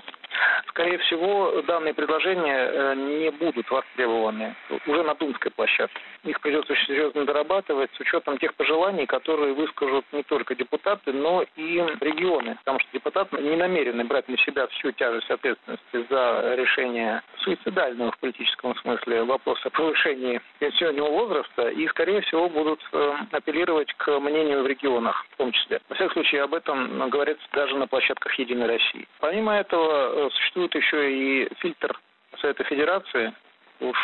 Скорее 0.67 0.97
всего, 0.99 1.61
данные 1.63 1.93
предложения 1.93 2.69
э, 2.71 2.95
не 2.95 3.31
будут 3.31 3.69
востребованы 3.71 4.55
уже 4.85 5.03
на 5.03 5.15
Думской 5.15 5.51
площадке. 5.51 5.99
Их 6.23 6.39
придется 6.41 6.73
очень 6.73 6.87
серьезно 6.87 7.25
дорабатывать 7.25 7.89
с 7.95 7.99
учетом 7.99 8.37
тех 8.37 8.53
пожеланий, 8.55 9.05
которые 9.05 9.53
выскажут 9.53 10.05
не 10.11 10.23
только 10.23 10.55
депутаты, 10.55 11.13
но 11.13 11.43
и 11.55 11.83
регионы. 12.01 12.55
Потому 12.59 12.79
что 12.79 12.89
депутаты 12.93 13.41
не 13.41 13.55
намерены 13.55 14.03
брать 14.03 14.27
на 14.27 14.37
себя 14.39 14.67
всю 14.67 14.91
тяжесть 14.91 15.29
ответственности 15.31 16.05
за 16.09 16.55
решение 16.55 17.21
суицидального 17.39 18.11
в 18.11 18.19
политическом 18.19 18.75
смысле 18.77 19.23
вопроса 19.23 19.69
повышения 19.69 20.41
пенсионного 20.59 21.09
возраста 21.09 21.69
и, 21.69 21.87
скорее 21.87 22.21
всего, 22.21 22.49
будут 22.49 22.79
э, 22.91 23.13
апеллировать 23.31 23.91
к 23.93 24.19
мнению 24.19 24.66
в 24.67 24.69
регионах 24.69 25.25
в 25.31 25.37
том 25.37 25.51
числе. 25.51 25.79
Во 25.87 25.95
всяком 25.95 26.13
случае, 26.13 26.43
об 26.43 26.53
этом 26.53 27.09
говорится 27.09 27.45
даже 27.53 27.75
на 27.77 27.87
площадках 27.87 28.33
«Единой 28.37 28.67
России». 28.67 29.07
Помимо 29.19 29.53
этого, 29.53 30.27
э, 30.27 30.29
существует 30.31 30.75
еще 30.75 30.99
и 31.11 31.49
фильтр 31.59 31.97
Совета 32.41 32.63
Федерации. 32.65 33.33
Уж 33.79 33.97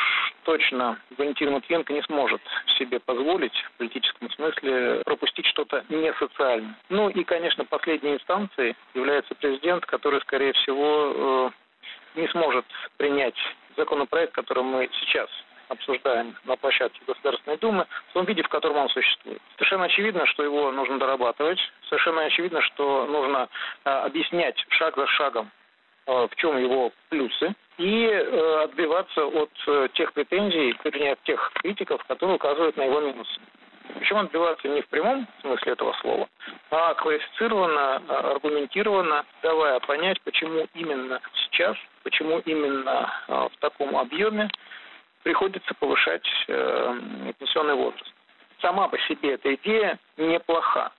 точно 0.44 1.00
Валентин 1.18 1.52
Матвенко 1.52 1.92
не 1.92 2.04
сможет 2.04 2.42
себе 2.78 3.00
позволить 3.00 3.56
в 3.56 3.72
политическом 3.78 4.30
смысле 4.32 5.02
пропустить 5.04 5.48
что-то 5.48 5.84
не 5.90 6.14
социальное. 6.14 6.76
Ну 6.90 7.10
и, 7.10 7.24
конечно, 7.24 7.66
последней 7.66 8.14
инстанцией 8.14 8.76
является 8.94 9.36
президент, 9.36 9.86
который, 9.86 10.22
скорее 10.22 10.54
всего, 10.54 11.52
э, 12.16 12.20
не 12.22 12.28
сможет 12.30 12.66
принять 12.98 13.38
законопроект, 13.76 14.34
который 14.34 14.64
мы 14.64 14.90
сейчас 15.02 15.30
обсуждаем 15.70 16.36
на 16.46 16.56
площадке 16.56 17.00
Государственной 17.08 17.58
Думы, 17.58 17.88
в 18.10 18.14
том 18.14 18.26
виде, 18.26 18.44
в 18.44 18.50
котором 18.50 18.78
он 18.78 18.90
существует. 18.90 19.42
Совершенно 19.56 19.86
очевидно, 19.86 20.26
что 20.28 20.44
его 20.44 20.72
нужно 20.72 21.00
дорабатывать. 21.00 21.60
Совершенно 21.90 22.24
очевидно, 22.26 22.62
что 22.62 23.06
нужно 23.08 23.50
э, 23.86 23.90
объяснять 23.90 24.64
шаг 24.70 24.96
за 24.96 25.08
шагом 25.08 25.52
Э, 26.06 26.28
в 26.30 26.36
чем 26.36 26.58
его 26.58 26.92
плюсы, 27.08 27.56
и 27.78 28.08
э, 28.08 28.64
отбиваться 28.64 29.26
от 29.26 29.94
тех 29.94 30.12
претензий, 30.12 30.76
вернее, 30.84 31.14
от 31.14 31.24
тех 31.24 31.52
критиков, 31.56 32.04
которые 32.04 32.36
указывают 32.36 32.76
на 32.76 32.84
его 32.84 33.00
минусы. 33.00 33.40
Причем 33.96 34.18
отбиваться 34.18 34.68
не 34.68 34.82
в 34.82 34.88
прямом 34.90 35.26
смысле 35.40 35.72
этого 35.72 35.94
слова, 36.02 36.28
а 36.72 36.94
квалифицированно, 36.96 38.02
аргументированно, 38.36 39.26
давая 39.42 39.80
понять, 39.80 40.20
почему 40.24 40.68
именно 40.74 41.22
сейчас, 41.36 41.78
почему 42.04 42.40
именно 42.40 43.10
в 43.28 43.52
таком 43.60 43.96
объеме 43.96 44.50
приходится 45.24 45.74
повышать 45.76 46.26
пенсионный 46.48 47.76
возраст. 47.76 48.14
Сама 48.62 48.88
по 48.88 48.98
себе 49.00 49.34
эта 49.34 49.56
идея 49.56 50.00
неплоха. 50.18 50.92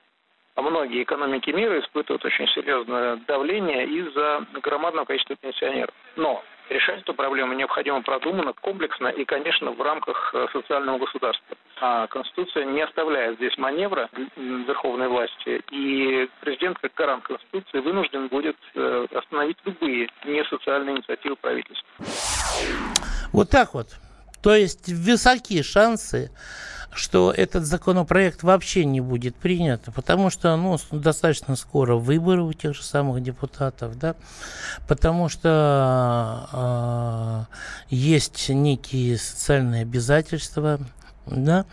А 0.56 0.62
многие 0.62 1.02
экономики 1.02 1.50
мира 1.50 1.80
испытывают 1.80 2.24
очень 2.24 2.46
серьезное 2.48 3.16
давление 3.26 3.86
из-за 3.86 4.46
громадного 4.62 5.04
количества 5.04 5.34
пенсионеров. 5.34 5.92
Но 6.14 6.44
решать 6.70 7.00
эту 7.00 7.12
проблему 7.12 7.54
необходимо 7.54 8.02
продуманно, 8.02 8.52
комплексно 8.52 9.08
и, 9.08 9.24
конечно, 9.24 9.72
в 9.72 9.82
рамках 9.82 10.32
э, 10.32 10.46
социального 10.52 10.98
государства. 10.98 11.56
А 11.80 12.06
Конституция 12.06 12.66
не 12.66 12.82
оставляет 12.82 13.36
здесь 13.36 13.58
маневра 13.58 14.08
верховной 14.36 15.08
власти, 15.08 15.60
и 15.72 16.28
президент, 16.40 16.78
как 16.78 16.94
гарант 16.94 17.24
Конституции, 17.24 17.80
вынужден 17.80 18.28
будет 18.28 18.56
э, 18.76 19.06
остановить 19.12 19.58
любые 19.64 20.08
несоциальные 20.24 20.98
инициативы 20.98 21.34
правительства. 21.34 21.88
Вот 23.32 23.50
так 23.50 23.74
вот. 23.74 23.88
То 24.44 24.54
есть 24.54 24.92
высокие 24.92 25.62
шансы 25.62 26.30
что 26.92 27.32
этот 27.32 27.64
законопроект 27.64 28.44
вообще 28.44 28.84
не 28.84 29.00
будет 29.00 29.34
принят, 29.34 29.82
потому 29.96 30.30
что 30.30 30.56
ну, 30.56 30.78
достаточно 30.92 31.56
скоро 31.56 31.96
выборы 31.96 32.44
у 32.44 32.52
тех 32.52 32.76
же 32.76 32.84
самых 32.84 33.20
депутатов, 33.20 33.98
да, 33.98 34.14
потому 34.86 35.28
что 35.28 37.48
э, 37.50 37.54
есть 37.88 38.48
некие 38.50 39.18
социальные 39.18 39.82
обязательства, 39.82 40.78
да. 41.26 41.64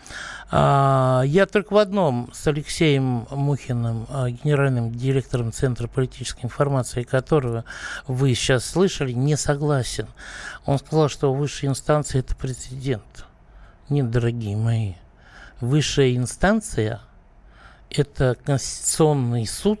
А, 0.50 1.22
я 1.24 1.46
только 1.46 1.74
в 1.74 1.78
одном 1.78 2.30
с 2.32 2.46
Алексеем 2.46 3.26
Мухиным, 3.30 4.06
а, 4.08 4.30
генеральным 4.30 4.94
директором 4.94 5.52
Центра 5.52 5.88
политической 5.88 6.44
информации, 6.44 7.02
которого 7.02 7.64
вы 8.06 8.34
сейчас 8.34 8.64
слышали, 8.64 9.12
не 9.12 9.36
согласен. 9.36 10.08
Он 10.64 10.78
сказал, 10.78 11.08
что 11.08 11.32
высшая 11.34 11.68
инстанция 11.68 12.20
это 12.20 12.34
президент. 12.34 13.26
Нет, 13.88 14.10
дорогие 14.10 14.56
мои, 14.56 14.94
высшая 15.60 16.16
инстанция– 16.16 17.00
это 17.90 18.36
Конституционный 18.44 19.46
суд, 19.46 19.80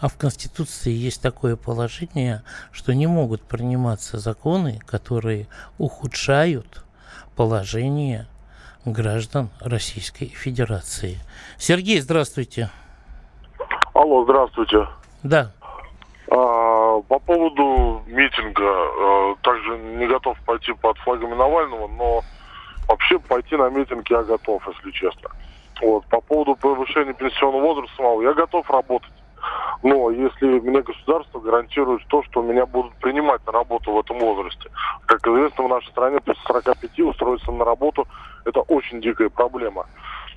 а 0.00 0.08
в 0.08 0.16
Конституции 0.16 0.92
есть 0.92 1.20
такое 1.20 1.56
положение, 1.56 2.42
что 2.72 2.94
не 2.94 3.06
могут 3.06 3.42
приниматься 3.42 4.18
законы, 4.18 4.80
которые 4.86 5.48
ухудшают 5.78 6.84
положение 7.34 8.26
граждан 8.86 9.50
Российской 9.60 10.26
Федерации. 10.26 11.18
Сергей, 11.58 12.00
здравствуйте. 12.00 12.70
Алло, 13.92 14.24
здравствуйте. 14.24 14.88
Да. 15.22 15.50
А, 16.30 17.00
по 17.02 17.18
поводу 17.18 18.02
митинга, 18.06 18.62
а, 18.64 19.34
также 19.42 19.78
не 19.78 20.06
готов 20.06 20.38
пойти 20.46 20.72
под 20.72 20.96
флагами 20.98 21.34
Навального, 21.34 21.88
но 21.88 22.22
Вообще 22.88 23.18
пойти 23.18 23.56
на 23.56 23.68
митинг 23.68 24.08
я 24.10 24.22
готов, 24.22 24.62
если 24.68 24.90
честно. 24.92 25.30
Вот. 25.82 26.06
По 26.06 26.20
поводу 26.20 26.54
повышения 26.54 27.12
пенсионного 27.12 27.62
возраста, 27.62 28.02
я 28.22 28.32
готов 28.32 28.68
работать. 28.70 29.10
Но 29.82 30.10
если 30.10 30.58
мне 30.60 30.82
государство 30.82 31.38
гарантирует 31.38 32.06
то, 32.08 32.22
что 32.24 32.42
меня 32.42 32.66
будут 32.66 32.94
принимать 32.94 33.44
на 33.46 33.52
работу 33.52 33.92
в 33.92 34.00
этом 34.00 34.18
возрасте. 34.18 34.70
Как 35.06 35.26
известно, 35.26 35.64
в 35.64 35.68
нашей 35.68 35.88
стране 35.90 36.20
после 36.20 36.42
45 36.46 37.00
устроиться 37.00 37.52
на 37.52 37.64
работу– 37.64 38.06
это 38.44 38.60
очень 38.60 39.00
дикая 39.00 39.28
проблема. 39.28 39.86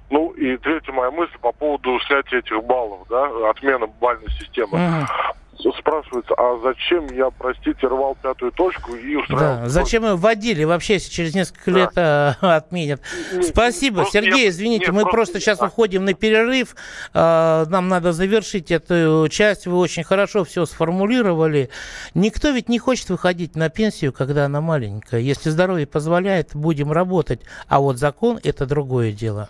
Ну 0.10 0.32
и 0.32 0.58
третья 0.58 0.92
моя 0.92 1.12
мысль 1.12 1.38
по 1.42 1.52
поводу 1.52 2.00
снятия 2.02 2.40
этих 2.40 2.64
баллов, 2.64 3.08
да, 3.10 3.50
отмена 3.50 3.88
бальной 3.88 4.30
системы. 4.32 4.78
Uh-huh 4.78 5.36
спрашивается, 5.78 6.34
а 6.36 6.58
зачем 6.64 7.08
я, 7.14 7.30
простите, 7.32 7.88
рвал 7.88 8.16
пятую 8.22 8.52
точку 8.52 8.96
и 8.96 9.16
устраивал... 9.16 9.64
Да, 9.64 9.70
зачем 9.70 10.04
мы 10.04 10.16
вводили, 10.16 10.64
вообще, 10.64 10.94
если 10.94 11.12
через 11.12 11.36
несколько 11.36 11.72
да. 11.72 11.78
лет 11.78 11.92
а, 11.96 12.36
отменят. 12.58 13.02
Нет, 13.34 13.46
Спасибо, 13.46 14.06
Сергей, 14.10 14.46
нет, 14.46 14.54
извините, 14.54 14.86
нет, 14.86 14.94
мы 14.94 15.02
просто, 15.02 15.16
просто 15.16 15.40
сейчас 15.42 15.62
уходим 15.62 16.06
на 16.06 16.14
перерыв, 16.14 16.76
а, 17.14 17.66
нам 17.66 17.90
надо 17.90 18.14
завершить 18.14 18.72
эту 18.72 19.28
часть, 19.30 19.68
вы 19.68 19.78
очень 19.78 20.04
хорошо 20.04 20.44
все 20.46 20.66
сформулировали. 20.66 21.70
Никто 22.14 22.50
ведь 22.52 22.70
не 22.70 22.80
хочет 22.80 23.10
выходить 23.10 23.56
на 23.56 23.70
пенсию, 23.70 24.14
когда 24.14 24.46
она 24.46 24.62
маленькая. 24.62 25.20
Если 25.20 25.50
здоровье 25.50 25.88
позволяет, 25.88 26.56
будем 26.56 26.92
работать, 26.92 27.42
а 27.68 27.80
вот 27.80 27.98
закон– 27.98 28.40
это 28.44 28.66
другое 28.66 29.12
дело. 29.12 29.50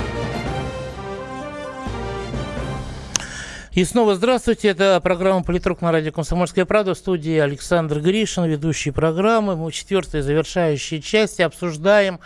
И 3.73 3.85
снова 3.85 4.15
здравствуйте. 4.15 4.67
Это 4.67 4.99
программа 5.01 5.45
«Политрук» 5.45 5.79
на 5.79 5.93
радио 5.93 6.11
«Комсомольская 6.11 6.65
правда». 6.65 6.93
В 6.93 6.97
студии 6.97 7.37
Александр 7.37 8.01
Гришин, 8.01 8.43
ведущий 8.43 8.91
программы. 8.91 9.55
Мы 9.55 9.71
четвертая 9.71 10.21
завершающая 10.21 10.99
часть 10.99 11.39
обсуждаем 11.39 12.19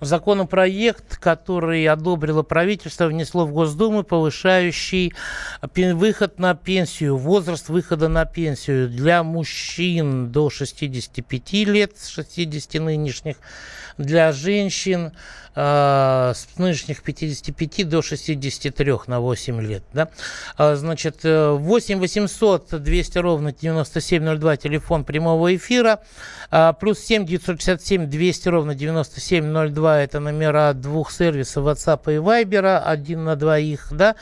законопроект, 0.00 1.16
который 1.16 1.84
одобрило 1.88 2.44
правительство, 2.44 3.06
внесло 3.06 3.44
в 3.44 3.52
Госдуму, 3.52 4.04
повышающий 4.04 5.12
выход 5.74 6.38
на 6.38 6.54
пенсию, 6.54 7.16
возраст 7.16 7.68
выхода 7.68 8.06
на 8.06 8.24
пенсию 8.24 8.88
для 8.88 9.24
мужчин 9.24 10.30
до 10.30 10.48
65 10.48 11.52
лет, 11.66 11.98
с 11.98 12.06
60 12.06 12.80
нынешних, 12.80 13.38
для 13.98 14.32
женщин 14.32 15.12
э, 15.54 16.32
с 16.34 16.58
нынешних 16.58 17.02
55 17.02 17.88
до 17.88 18.02
63 18.02 18.92
на 19.06 19.20
8 19.20 19.60
лет. 19.60 19.82
Да? 19.92 20.08
А, 20.56 20.76
значит, 20.76 21.20
8 21.24 21.98
800 21.98 22.82
200 22.82 23.18
ровно 23.18 23.52
9702, 23.52 24.56
телефон 24.56 25.04
прямого 25.04 25.54
эфира, 25.54 26.00
а, 26.50 26.72
плюс 26.72 26.98
7 27.00 27.24
967 27.24 28.06
200 28.06 28.48
ровно 28.48 28.74
9702, 28.74 30.00
это 30.00 30.20
номера 30.20 30.72
двух 30.72 31.10
сервисов 31.10 31.66
WhatsApp 31.66 32.02
и 32.12 32.18
Viber, 32.18 32.78
один 32.78 33.24
на 33.24 33.36
двоих, 33.36 33.88
да, 33.92 34.16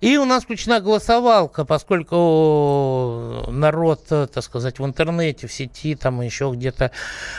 и 0.00 0.16
у 0.16 0.24
нас 0.24 0.44
включена 0.44 0.80
голосовалка, 0.80 1.64
поскольку 1.64 3.46
народ, 3.50 4.06
так 4.06 4.42
сказать, 4.42 4.78
в 4.78 4.84
интернете, 4.84 5.46
в 5.46 5.52
сети, 5.52 5.94
там 5.94 6.20
еще 6.20 6.52
где-то 6.54 6.90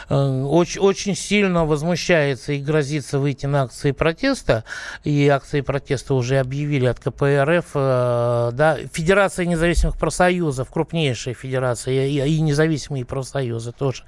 э, 0.09 0.15
очень, 0.15 0.81
очень 0.81 1.15
сильно 1.15 1.65
возмущается 1.76 2.53
и 2.53 2.59
грозится 2.59 3.19
выйти 3.19 3.47
на 3.47 3.63
акции 3.63 3.91
протеста, 3.91 4.63
и 5.03 5.28
акции 5.28 5.59
протеста 5.59 6.13
уже 6.13 6.39
объявили 6.39 6.86
от 6.86 6.99
КПРФ, 6.99 7.65
э, 7.73 8.49
да, 8.53 8.78
Федерация 8.93 9.45
независимых 9.45 9.97
профсоюзов, 9.97 10.71
крупнейшая 10.71 11.34
федерация, 11.34 12.07
и, 12.07 12.30
и 12.30 12.39
независимые 12.39 13.03
профсоюзы 13.03 13.73
тоже 13.73 14.03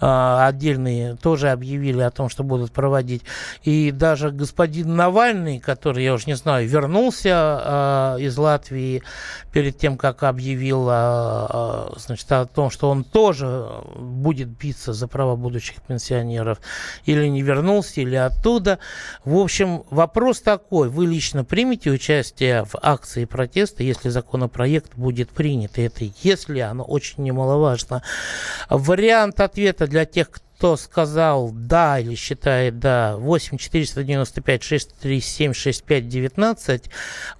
э, 0.00 0.06
отдельные, 0.06 1.16
тоже 1.16 1.50
объявили 1.50 2.00
о 2.00 2.10
том, 2.10 2.30
что 2.30 2.44
будут 2.44 2.72
проводить. 2.72 3.24
И 3.62 3.90
даже 3.90 4.30
господин 4.30 4.96
Навальный, 4.96 5.60
который, 5.60 6.04
я 6.04 6.14
уже 6.14 6.24
не 6.28 6.36
знаю, 6.36 6.66
вернулся 6.66 8.16
э, 8.16 8.22
из 8.22 8.38
Латвии 8.38 9.02
перед 9.52 9.76
тем, 9.76 9.98
как 9.98 10.22
объявил 10.22 10.84
значит, 10.84 12.32
о 12.32 12.46
том, 12.46 12.70
что 12.70 12.88
он 12.88 13.04
тоже 13.04 13.68
будет 13.96 14.48
биться 14.48 14.94
за 14.94 15.08
права 15.08 15.36
будущих 15.36 15.82
пенсионеров, 15.82 16.58
или 17.04 17.26
не 17.26 17.42
вернулся, 17.42 18.00
или 18.00 18.16
оттуда. 18.16 18.78
В 19.24 19.36
общем, 19.36 19.84
вопрос 19.90 20.40
такой. 20.40 20.88
Вы 20.88 21.06
лично 21.06 21.44
примете 21.44 21.90
участие 21.90 22.64
в 22.64 22.76
акции 22.80 23.24
протеста, 23.24 23.82
если 23.82 24.08
законопроект 24.08 24.94
будет 24.94 25.30
принят? 25.30 25.78
И 25.78 25.82
это 25.82 26.04
если, 26.22 26.60
оно 26.60 26.84
очень 26.84 27.22
немаловажно. 27.22 28.02
Вариант 28.68 29.40
ответа 29.40 29.86
для 29.86 30.04
тех, 30.04 30.30
кто 30.30 30.51
кто 30.62 30.76
сказал 30.76 31.50
да 31.52 31.98
или 31.98 32.14
считает 32.14 32.78
да, 32.78 33.16
8 33.16 33.58
495 33.58 34.62
637 34.62 35.54
65 35.54 36.08
19. 36.08 36.90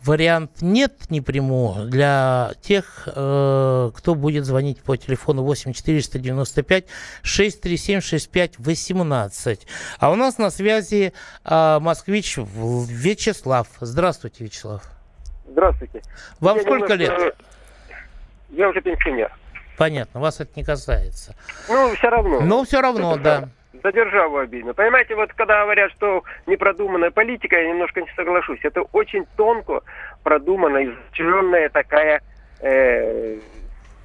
Вариант 0.03 0.51
нет 0.61 1.09
не 1.09 1.21
приму 1.21 1.85
для 1.85 2.51
тех, 2.63 3.07
э, 3.07 3.91
кто 3.95 4.15
будет 4.17 4.45
звонить 4.45 4.83
по 4.83 4.97
телефону 4.97 5.45
8 5.45 5.73
495 5.73 6.87
637 7.23 8.01
65 8.01 8.59
18. 8.59 9.67
А 10.01 10.11
у 10.11 10.17
нас 10.17 10.39
на 10.39 10.51
связи 10.51 11.13
э, 11.45 11.79
москвич 11.79 12.39
Вячеслав. 12.39 13.69
Здравствуйте, 13.79 14.43
Вячеслав. 14.43 14.83
Здравствуйте. 15.49 16.03
Вам 16.41 16.57
я 16.57 16.63
сколько 16.65 16.97
немножко... 16.97 17.23
лет? 17.23 17.37
Я 18.51 18.69
уже 18.69 18.83
пенсионер. 18.83 19.31
Понятно, 19.79 20.21
вас 20.21 20.41
это 20.41 20.51
не 20.57 20.65
касается. 20.65 21.35
Ну, 21.69 21.95
все 21.95 22.09
равно. 22.09 22.41
Ну, 22.41 22.65
все 22.65 22.81
равно, 22.81 23.17
да. 23.17 23.49
За 23.83 23.91
державу 23.91 24.39
обидно. 24.39 24.75
Понимаете, 24.75 25.15
вот 25.15 25.33
когда 25.33 25.63
говорят, 25.63 25.91
что 25.93 26.23
непродуманная 26.47 27.11
политика, 27.11 27.57
я 27.57 27.69
немножко 27.69 28.01
не 28.01 28.09
соглашусь. 28.15 28.61
Это 28.63 28.83
очень 28.93 29.27
тонко 29.37 29.81
продуманная, 30.23 30.85
изученная 30.85 31.69
такая 31.69 32.23
э, 32.61 33.39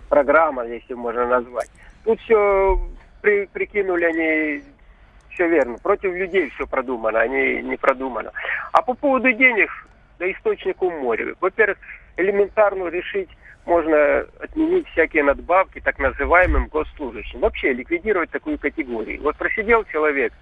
программа, 0.09 0.65
если 0.65 0.93
можно 0.93 1.27
назвать. 1.27 1.69
Тут 2.05 2.19
все 2.21 2.79
при, 3.21 3.45
прикинули 3.47 4.05
они 4.05 4.63
все 5.37 5.47
верно. 5.47 5.77
Против 5.77 6.13
людей 6.13 6.49
все 6.55 6.65
продумано, 6.65 7.19
а 7.19 7.27
не, 7.27 7.61
не 7.61 7.77
продумано. 7.77 8.31
А 8.71 8.81
по 8.81 8.95
поводу 8.95 9.31
денег, 9.31 9.69
да 10.19 10.31
источнику 10.31 10.89
моря. 10.89 11.35
Во-первых, 11.39 11.77
элементарно 12.17 12.87
решить 12.87 13.29
можно 13.65 14.25
отменить 14.39 14.87
всякие 14.89 15.23
надбавки 15.23 15.81
так 15.81 15.99
называемым 15.99 16.67
госслужащим. 16.67 17.41
Вообще 17.41 17.73
ликвидировать 17.73 18.31
такую 18.31 18.57
категорию. 18.57 19.21
Вот 19.21 19.35
просидел 19.35 19.83
человек 19.85 20.33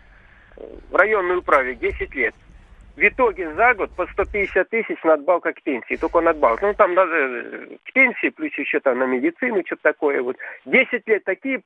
в 0.56 0.96
районной 0.96 1.38
управе 1.38 1.76
10 1.76 2.14
лет. 2.16 2.36
В 2.96 3.00
итоге 3.02 3.54
за 3.56 3.74
год 3.74 3.92
по 3.92 4.08
150 4.08 4.70
тысяч 4.70 5.04
надбавка 5.04 5.52
к 5.52 5.62
пенсии, 5.64 5.98
только 5.98 6.22
надбавка. 6.22 6.68
Ну, 6.68 6.74
там 6.76 6.94
надо 6.94 7.14
э, 7.14 7.78
к 7.84 7.92
пенсии, 7.92 8.30
плюс 8.30 8.58
еще 8.58 8.80
там 8.80 9.00
на 9.00 9.04
медицину, 9.04 9.64
что-то 9.66 9.82
такое. 9.84 10.22
Вот 10.22 10.38
10 10.66 11.06
лет 11.06 11.24
такие 11.26 11.62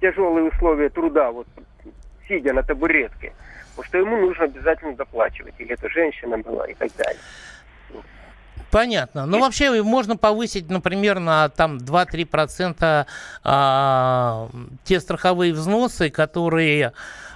тяжелые 0.00 0.48
условия 0.48 0.88
труда, 0.88 1.30
вот 1.30 1.46
сидя 2.28 2.52
на 2.52 2.62
табуретке, 2.62 3.32
что 3.82 3.98
ему 3.98 4.16
нужно 4.16 4.44
обязательно 4.44 4.94
доплачивать. 4.94 5.54
Или 5.58 5.74
это 5.74 5.88
женщина 5.88 6.38
была 6.38 6.66
и 6.66 6.74
так 6.74 6.90
далее. 6.96 7.20
Понятно. 8.70 9.24
Ну, 9.24 9.38
вообще 9.38 9.82
можно 9.84 10.16
повысить, 10.16 10.68
например, 10.68 11.20
на 11.20 11.48
там 11.48 11.78
2-3% 11.78 13.06
а, 13.44 14.48
те 14.82 14.98
страховые 14.98 15.52
взносы, 15.52 16.10
которые 16.10 16.92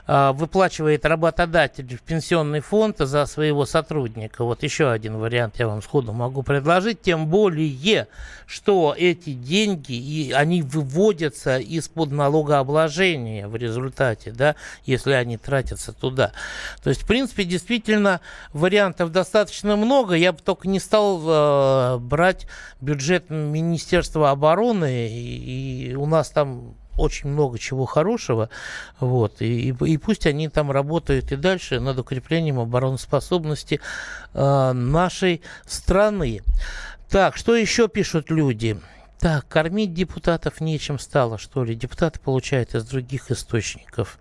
выплачивает 0.08 1.04
работодатель 1.04 1.96
в 1.96 2.00
пенсионный 2.00 2.60
фонд 2.60 2.96
за 2.98 3.26
своего 3.26 3.66
сотрудника. 3.66 4.42
Вот 4.42 4.62
еще 4.62 4.90
один 4.90 5.18
вариант 5.18 5.58
я 5.58 5.68
вам 5.68 5.82
сходу 5.82 6.12
могу 6.14 6.42
предложить. 6.42 7.02
Тем 7.02 7.26
более, 7.26 8.08
что 8.46 8.94
эти 8.96 9.34
деньги, 9.34 9.92
и 9.92 10.32
они 10.32 10.62
выводятся 10.62 11.58
из-под 11.58 12.10
налогообложения 12.12 13.46
в 13.48 13.56
результате, 13.56 14.32
да, 14.32 14.56
если 14.86 15.12
они 15.12 15.36
тратятся 15.36 15.92
туда. 15.92 16.32
То 16.82 16.88
есть, 16.88 17.02
в 17.02 17.06
принципе, 17.06 17.44
действительно, 17.44 18.22
вариантов 18.54 19.12
достаточно 19.12 19.76
много. 19.76 20.14
Я 20.14 20.32
бы 20.32 20.38
только 20.42 20.68
не 20.68 20.80
стал 20.80 21.20
э, 21.22 21.98
брать 21.98 22.46
бюджет 22.80 23.28
Министерства 23.28 24.30
обороны, 24.30 25.08
и, 25.08 25.90
и 25.90 25.94
у 25.94 26.06
нас 26.06 26.30
там 26.30 26.74
очень 26.98 27.30
много 27.30 27.58
чего 27.58 27.86
хорошего, 27.86 28.50
вот, 29.00 29.40
и, 29.40 29.70
и, 29.70 29.84
и 29.86 29.96
пусть 29.96 30.26
они 30.26 30.48
там 30.48 30.70
работают 30.70 31.32
и 31.32 31.36
дальше 31.36 31.80
над 31.80 31.98
укреплением 31.98 32.58
обороноспособности 32.58 33.80
э, 34.34 34.72
нашей 34.72 35.42
страны. 35.66 36.42
Так, 37.08 37.36
что 37.36 37.56
еще 37.56 37.88
пишут 37.88 38.30
люди? 38.30 38.78
Так, 39.20 39.48
кормить 39.48 39.94
депутатов 39.94 40.60
нечем 40.60 41.00
стало, 41.00 41.38
что 41.38 41.64
ли. 41.64 41.74
Депутаты 41.74 42.20
получают 42.20 42.76
из 42.76 42.84
других 42.84 43.32
источников. 43.32 44.16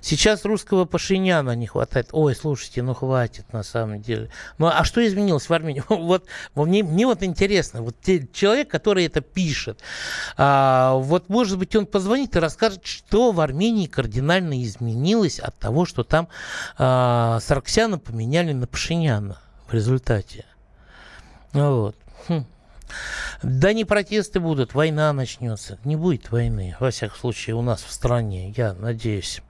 Сейчас 0.00 0.44
русского 0.44 0.84
Пашиняна 0.84 1.56
не 1.56 1.66
хватает. 1.66 2.10
Ой, 2.12 2.36
слушайте, 2.36 2.82
ну 2.82 2.94
хватит 2.94 3.52
на 3.52 3.64
самом 3.64 4.00
деле. 4.00 4.30
Ну 4.58 4.68
а 4.68 4.84
что 4.84 5.04
изменилось 5.04 5.48
в 5.48 5.52
Армении? 5.52 5.82
Вот, 6.08 6.26
мне, 6.54 6.84
мне 6.84 7.06
вот 7.06 7.22
интересно, 7.22 7.82
вот 7.82 7.96
те, 8.00 8.26
человек, 8.32 8.68
который 8.68 9.04
это 9.04 9.20
пишет, 9.20 9.80
а, 10.36 10.94
вот 10.94 11.28
может 11.28 11.58
быть 11.58 11.74
он 11.74 11.86
позвонит 11.86 12.36
и 12.36 12.38
расскажет, 12.38 12.86
что 12.86 13.32
в 13.32 13.40
Армении 13.40 13.86
кардинально 13.86 14.62
изменилось 14.62 15.40
от 15.40 15.58
того, 15.58 15.84
что 15.84 16.04
там 16.04 16.28
а, 16.78 17.40
Сарксяна 17.40 17.98
поменяли 17.98 18.52
на 18.52 18.68
Пашиняна 18.68 19.38
в 19.66 19.74
результате. 19.74 20.46
Вот. 21.52 21.96
Хм. 22.28 22.44
Да 23.42 23.72
не 23.72 23.84
протесты 23.84 24.40
будут, 24.40 24.74
война 24.74 25.12
начнется. 25.12 25.78
Не 25.84 25.96
будет 25.96 26.30
войны, 26.30 26.76
во 26.80 26.90
всяком 26.90 27.18
случае, 27.18 27.56
у 27.56 27.62
нас 27.62 27.82
в 27.82 27.92
стране, 27.92 28.52
я 28.56 28.74
надеюсь. 28.74 29.42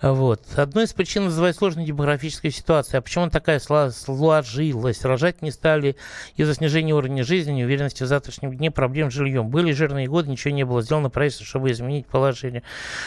Вот. 0.00 0.42
Одной 0.56 0.84
из 0.84 0.92
причин 0.92 1.24
называют 1.24 1.56
сложной 1.56 1.84
демографической 1.84 2.50
ситуации. 2.50 2.96
А 2.96 3.00
почему 3.00 3.24
она 3.24 3.30
такая 3.30 3.60
сложилась? 3.60 5.04
Рожать 5.04 5.42
не 5.42 5.52
стали 5.52 5.96
из-за 6.36 6.54
снижения 6.54 6.92
уровня 6.92 7.22
жизни, 7.22 7.52
неуверенности 7.52 8.02
в 8.02 8.08
завтрашнем 8.08 8.56
дне, 8.56 8.72
проблем 8.72 9.10
с 9.10 9.14
жильем. 9.14 9.48
Были 9.48 9.72
жирные 9.72 10.08
годы, 10.08 10.30
ничего 10.30 10.52
не 10.52 10.64
было 10.64 10.82
сделано 10.82 11.08
правительством, 11.08 11.46
чтобы 11.46 11.70
изменить 11.70 12.06
положение. 12.06 12.64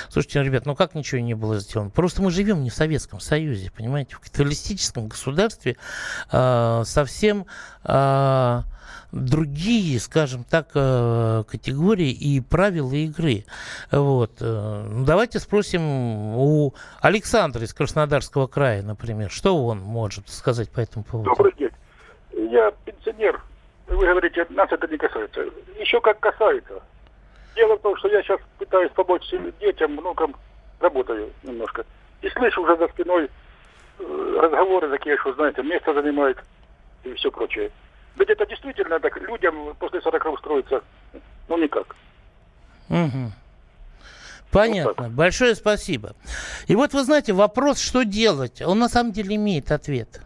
Слушайте, 0.09 0.39
ну, 0.39 0.45
ребят, 0.45 0.65
ну 0.65 0.75
как 0.75 0.95
ничего 0.95 1.19
не 1.19 1.33
было 1.33 1.59
сделано? 1.59 1.89
Просто 1.89 2.21
мы 2.21 2.31
живем 2.31 2.63
не 2.63 2.69
в 2.69 2.75
Советском 2.75 3.19
Союзе, 3.19 3.71
понимаете? 3.71 4.15
В 4.15 4.19
капиталистическом 4.19 5.07
государстве 5.07 5.75
э, 6.31 6.83
совсем... 6.85 7.45
Э, 7.83 8.61
другие, 9.15 9.99
скажем 9.99 10.43
так, 10.43 10.67
э, 10.75 11.43
категории 11.47 12.11
и 12.11 12.41
правила 12.41 12.93
игры. 12.93 13.45
Вот. 13.91 14.31
Э, 14.41 14.85
ну, 14.87 15.05
давайте 15.05 15.39
спросим 15.39 15.81
у 16.35 16.73
Александра 17.01 17.63
из 17.63 17.73
Краснодарского 17.73 18.47
края, 18.47 18.83
например, 18.83 19.31
что 19.31 19.55
он 19.65 19.79
может 19.79 20.29
сказать 20.29 20.69
по 20.69 20.81
этому 20.81 21.05
поводу. 21.05 21.29
Добрый 21.29 21.53
день. 21.57 21.71
Я 22.51 22.71
пенсионер. 22.83 23.41
Вы 23.87 24.05
говорите, 24.05 24.45
нас 24.49 24.69
это 24.71 24.87
не 24.87 24.97
касается. 24.97 25.45
Еще 25.79 26.01
как 26.01 26.19
касается. 26.19 26.81
Дело 27.55 27.77
в 27.77 27.81
том, 27.81 27.95
что 27.97 28.09
я 28.09 28.21
сейчас 28.21 28.39
пытаюсь 28.57 28.91
помочь 28.91 29.23
детям, 29.61 29.95
внукам, 29.95 30.35
работаю 30.81 31.29
немножко. 31.43 31.85
И 32.21 32.29
слышу 32.29 32.63
уже 32.63 32.75
за 32.75 32.87
спиной 32.89 33.29
э, 33.99 34.39
разговоры 34.41 34.89
такие, 34.89 35.17
что, 35.17 35.33
знаете, 35.35 35.63
место 35.63 35.93
занимает 35.93 36.37
и 37.05 37.13
все 37.13 37.31
прочее. 37.31 37.71
Ведь 38.17 38.29
это 38.29 38.45
действительно 38.45 38.99
так 38.99 39.17
людям 39.21 39.75
после 39.79 40.01
40 40.01 40.25
устроиться, 40.25 40.81
ну, 41.47 41.57
никак. 41.57 41.95
Угу. 42.89 43.31
Понятно. 44.51 45.09
Большое 45.09 45.55
спасибо. 45.55 46.15
И 46.67 46.75
вот 46.75 46.93
вы 46.93 47.03
знаете, 47.03 47.33
вопрос, 47.33 47.79
что 47.79 48.03
делать, 48.03 48.61
он 48.61 48.79
на 48.79 48.87
самом 48.87 49.11
деле 49.11 49.35
имеет 49.35 49.71
ответ. 49.71 50.21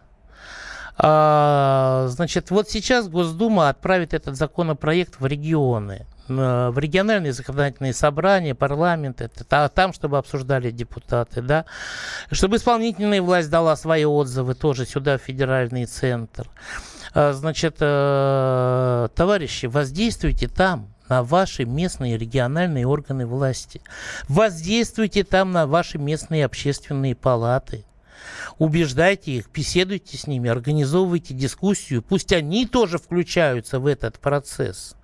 А, 0.97 2.05
значит, 2.09 2.51
вот 2.51 2.69
сейчас 2.69 3.07
Госдума 3.07 3.69
отправит 3.69 4.13
этот 4.13 4.35
законопроект 4.35 5.19
в 5.19 5.25
регионы 5.25 6.05
в 6.29 6.77
региональные 6.77 7.33
законодательные 7.33 7.93
собрания, 7.93 8.53
парламент, 8.53 9.21
это 9.21 9.69
там, 9.73 9.93
чтобы 9.93 10.17
обсуждали 10.17 10.69
депутаты, 10.71 11.41
да, 11.41 11.65
чтобы 12.31 12.57
исполнительная 12.57 13.21
власть 13.21 13.49
дала 13.49 13.75
свои 13.75 14.05
отзывы 14.05 14.53
тоже 14.53 14.85
сюда, 14.85 15.17
в 15.17 15.21
федеральный 15.21 15.85
центр. 15.85 16.47
А, 17.13 17.33
значит, 17.33 17.77
э, 17.79 19.07
товарищи, 19.15 19.65
воздействуйте 19.65 20.47
там, 20.47 20.93
на 21.09 21.23
ваши 21.23 21.65
местные 21.65 22.17
региональные 22.17 22.85
органы 22.85 23.25
власти. 23.25 23.81
Воздействуйте 24.27 25.23
там 25.23 25.51
на 25.51 25.65
ваши 25.65 25.97
местные 25.97 26.45
общественные 26.45 27.15
палаты. 27.15 27.83
Убеждайте 28.57 29.31
их, 29.31 29.49
беседуйте 29.51 30.17
с 30.17 30.27
ними, 30.27 30.49
организовывайте 30.49 31.33
дискуссию. 31.33 32.03
Пусть 32.03 32.31
они 32.33 32.65
тоже 32.65 32.97
включаются 32.97 33.79
в 33.79 33.87
этот 33.87 34.19
процесс. 34.19 34.95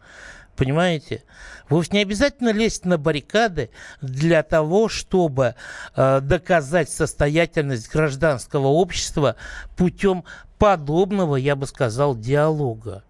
Понимаете? 0.55 1.23
Вовсе 1.69 1.91
не 1.93 2.01
обязательно 2.01 2.53
лезть 2.53 2.85
на 2.85 2.97
баррикады 2.97 3.69
для 4.01 4.41
того, 4.43 4.87
чтобы 4.87 5.55
э, 5.95 6.21
доказать 6.21 6.89
состоятельность 6.89 7.91
гражданского 7.91 8.67
общества 8.67 9.35
путем 9.75 10.23
подобного, 10.57 11.35
я 11.35 11.55
бы 11.55 11.67
сказал, 11.67 12.15
диалога. 12.15 13.03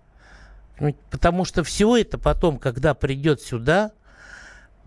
Потому 1.12 1.46
что 1.46 1.64
все 1.64 1.98
это 1.98 2.18
потом, 2.18 2.58
когда 2.58 2.94
придет 2.94 3.42
сюда, 3.42 3.92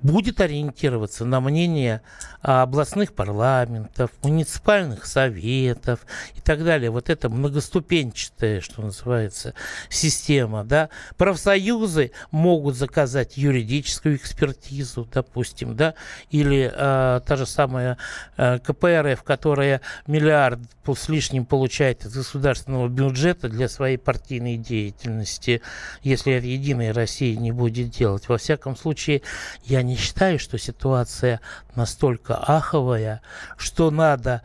будет 0.03 0.41
ориентироваться 0.41 1.25
на 1.25 1.41
мнение 1.41 2.03
областных 2.41 3.15
парламентов, 3.15 4.11
муниципальных 4.23 5.07
советов 5.07 6.07
и 6.37 6.41
так 6.41 6.65
далее. 6.65 6.91
Вот 6.91 7.11
это 7.11 7.29
многоступенчатая, 7.29 8.61
что 8.61 8.83
называется, 8.83 9.55
система. 9.89 10.65
Да? 10.65 10.89
Профсоюзы 11.17 12.13
могут 12.31 12.77
заказать 12.77 13.37
юридическую 13.37 14.17
экспертизу, 14.17 15.09
допустим, 15.13 15.75
да? 15.77 15.95
или 16.31 16.71
э, 16.73 17.21
та 17.27 17.37
же 17.37 17.47
самая 17.47 17.99
э, 18.37 18.59
КПРФ, 18.61 19.23
которая 19.23 19.81
миллиард 20.07 20.61
с 20.87 21.09
лишним 21.09 21.45
получает 21.45 22.05
из 22.05 22.15
государственного 22.15 22.89
бюджета 22.89 23.49
для 23.49 23.69
своей 23.69 23.99
партийной 23.99 24.57
деятельности, 24.57 25.61
если 26.03 26.33
это 26.33 26.47
Единая 26.47 26.95
Россия 26.95 27.37
не 27.37 27.53
будет 27.53 27.91
делать. 27.91 28.29
Во 28.29 28.39
всяком 28.39 28.77
случае, 28.77 29.23
я 29.65 29.83
не 29.83 29.88
считаю, 29.97 30.39
что 30.39 30.59
ситуация 30.59 31.41
настолько 31.75 32.37
аховая, 32.37 33.23
что 33.57 33.91
надо 33.91 34.43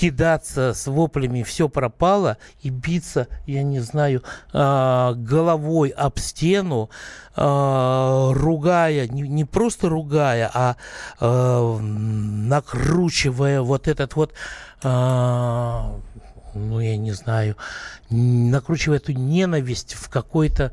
кидаться 0.00 0.72
с 0.72 0.86
воплями 0.86 1.42
«все 1.42 1.68
пропало» 1.68 2.38
и 2.62 2.70
биться, 2.70 3.28
я 3.46 3.62
не 3.62 3.80
знаю, 3.80 4.22
а, 4.54 5.12
головой 5.12 5.90
об 5.90 6.18
стену, 6.18 6.88
а, 7.36 8.32
ругая, 8.32 9.06
не, 9.08 9.44
просто 9.44 9.90
ругая, 9.90 10.50
а, 10.54 10.76
а 11.20 11.78
накручивая 11.78 13.60
вот 13.60 13.88
этот 13.88 14.16
вот, 14.16 14.32
ну, 14.82 16.00
я 16.80 16.96
не 16.96 17.12
знаю, 17.12 17.56
накручивая 18.08 18.96
эту 18.96 19.12
ненависть 19.12 19.92
в 19.94 20.08
какой-то 20.08 20.72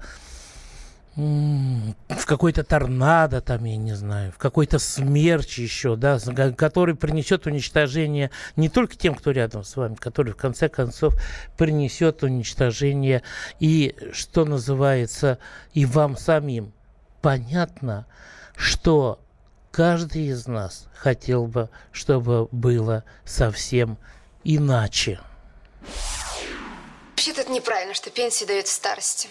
в 1.17 2.25
какой-то 2.25 2.63
торнадо, 2.63 3.41
там, 3.41 3.63
я 3.63 3.75
не 3.75 3.93
знаю, 3.95 4.31
в 4.31 4.37
какой-то 4.37 4.77
смерч 4.77 5.57
еще, 5.57 5.95
да, 5.95 6.19
который 6.55 6.93
принесет 6.93 7.47
уничтожение 7.47 8.29
не 8.55 8.69
только 8.69 8.95
тем, 8.95 9.15
кто 9.15 9.31
рядом 9.31 9.63
с 9.63 9.75
вами, 9.75 9.95
который 9.95 10.33
в 10.33 10.37
конце 10.37 10.69
концов 10.69 11.15
принесет 11.57 12.21
уничтожение 12.21 13.23
и, 13.59 13.95
что 14.13 14.45
называется, 14.45 15.39
и 15.73 15.87
вам 15.87 16.17
самим. 16.17 16.71
Понятно, 17.23 18.05
что 18.55 19.19
каждый 19.71 20.27
из 20.27 20.45
нас 20.45 20.85
хотел 20.93 21.47
бы, 21.47 21.71
чтобы 21.91 22.47
было 22.51 23.03
совсем 23.25 23.97
иначе. 24.43 25.19
Вообще-то 27.09 27.41
это 27.41 27.51
неправильно, 27.51 27.95
что 27.95 28.11
пенсию 28.11 28.49
дают 28.49 28.67
в 28.67 28.71
старости. 28.71 29.29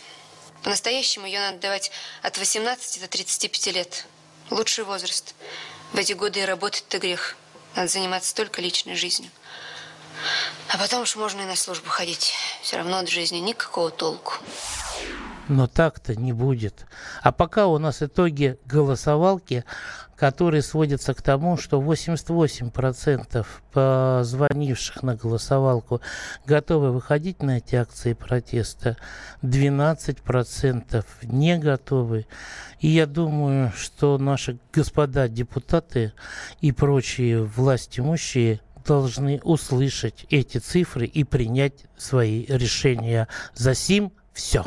По-настоящему 0.67 1.27
ее 1.27 1.39
надо 1.39 1.61
давать 1.61 1.93
от 2.23 2.39
18 2.39 3.01
до 3.01 3.07
35 3.07 3.67
лет. 3.73 4.05
Лучший 4.51 4.83
возраст. 4.83 5.37
В 5.93 5.97
эти 5.97 6.13
годы 6.13 6.41
и 6.41 6.45
работать-то 6.45 6.99
грех. 6.99 7.37
Надо 7.77 7.87
заниматься 7.87 8.35
только 8.35 8.61
личной 8.61 8.97
жизнью. 8.97 9.31
А 10.71 10.77
потом 10.77 11.03
уж 11.03 11.15
можно 11.15 11.43
и 11.43 11.45
на 11.45 11.55
службу 11.55 11.89
ходить. 11.89 12.35
Все 12.63 12.79
равно 12.79 12.99
от 12.99 13.09
жизни 13.09 13.37
никакого 13.37 13.93
толку. 13.93 14.35
Но 15.47 15.69
так-то 15.69 16.17
не 16.17 16.33
будет. 16.33 16.87
А 17.23 17.31
пока 17.31 17.69
у 17.69 17.79
нас 17.79 18.03
итоги 18.03 18.59
голосовалки 18.65 19.65
который 20.17 20.63
сводится 20.63 21.15
к 21.15 21.23
тому, 21.23 21.57
что 21.57 21.81
88% 21.81 23.47
позвонивших 23.73 25.03
на 25.03 25.15
голосовалку 25.15 26.01
готовы 26.47 26.91
выходить 26.91 27.43
на 27.43 27.59
эти 27.59 27.77
акции 27.77 28.15
протеста, 28.15 28.97
12% 29.43 31.05
не 31.23 31.59
готовы. 31.59 32.27
И 32.81 32.89
я 32.89 33.07
думаю, 33.07 33.73
что 33.77 34.19
наши 34.19 34.59
господа 34.73 35.29
депутаты 35.29 36.13
и 36.61 36.73
прочие 36.73 37.45
власть 37.45 37.99
имущие 37.99 38.61
должны 38.87 39.41
услышать 39.43 40.27
эти 40.31 40.59
цифры 40.59 41.07
и 41.07 41.25
принять 41.25 41.85
свои 41.97 42.47
решения. 42.47 43.29
За 43.55 43.75
сим 43.75 44.13
все. 44.33 44.67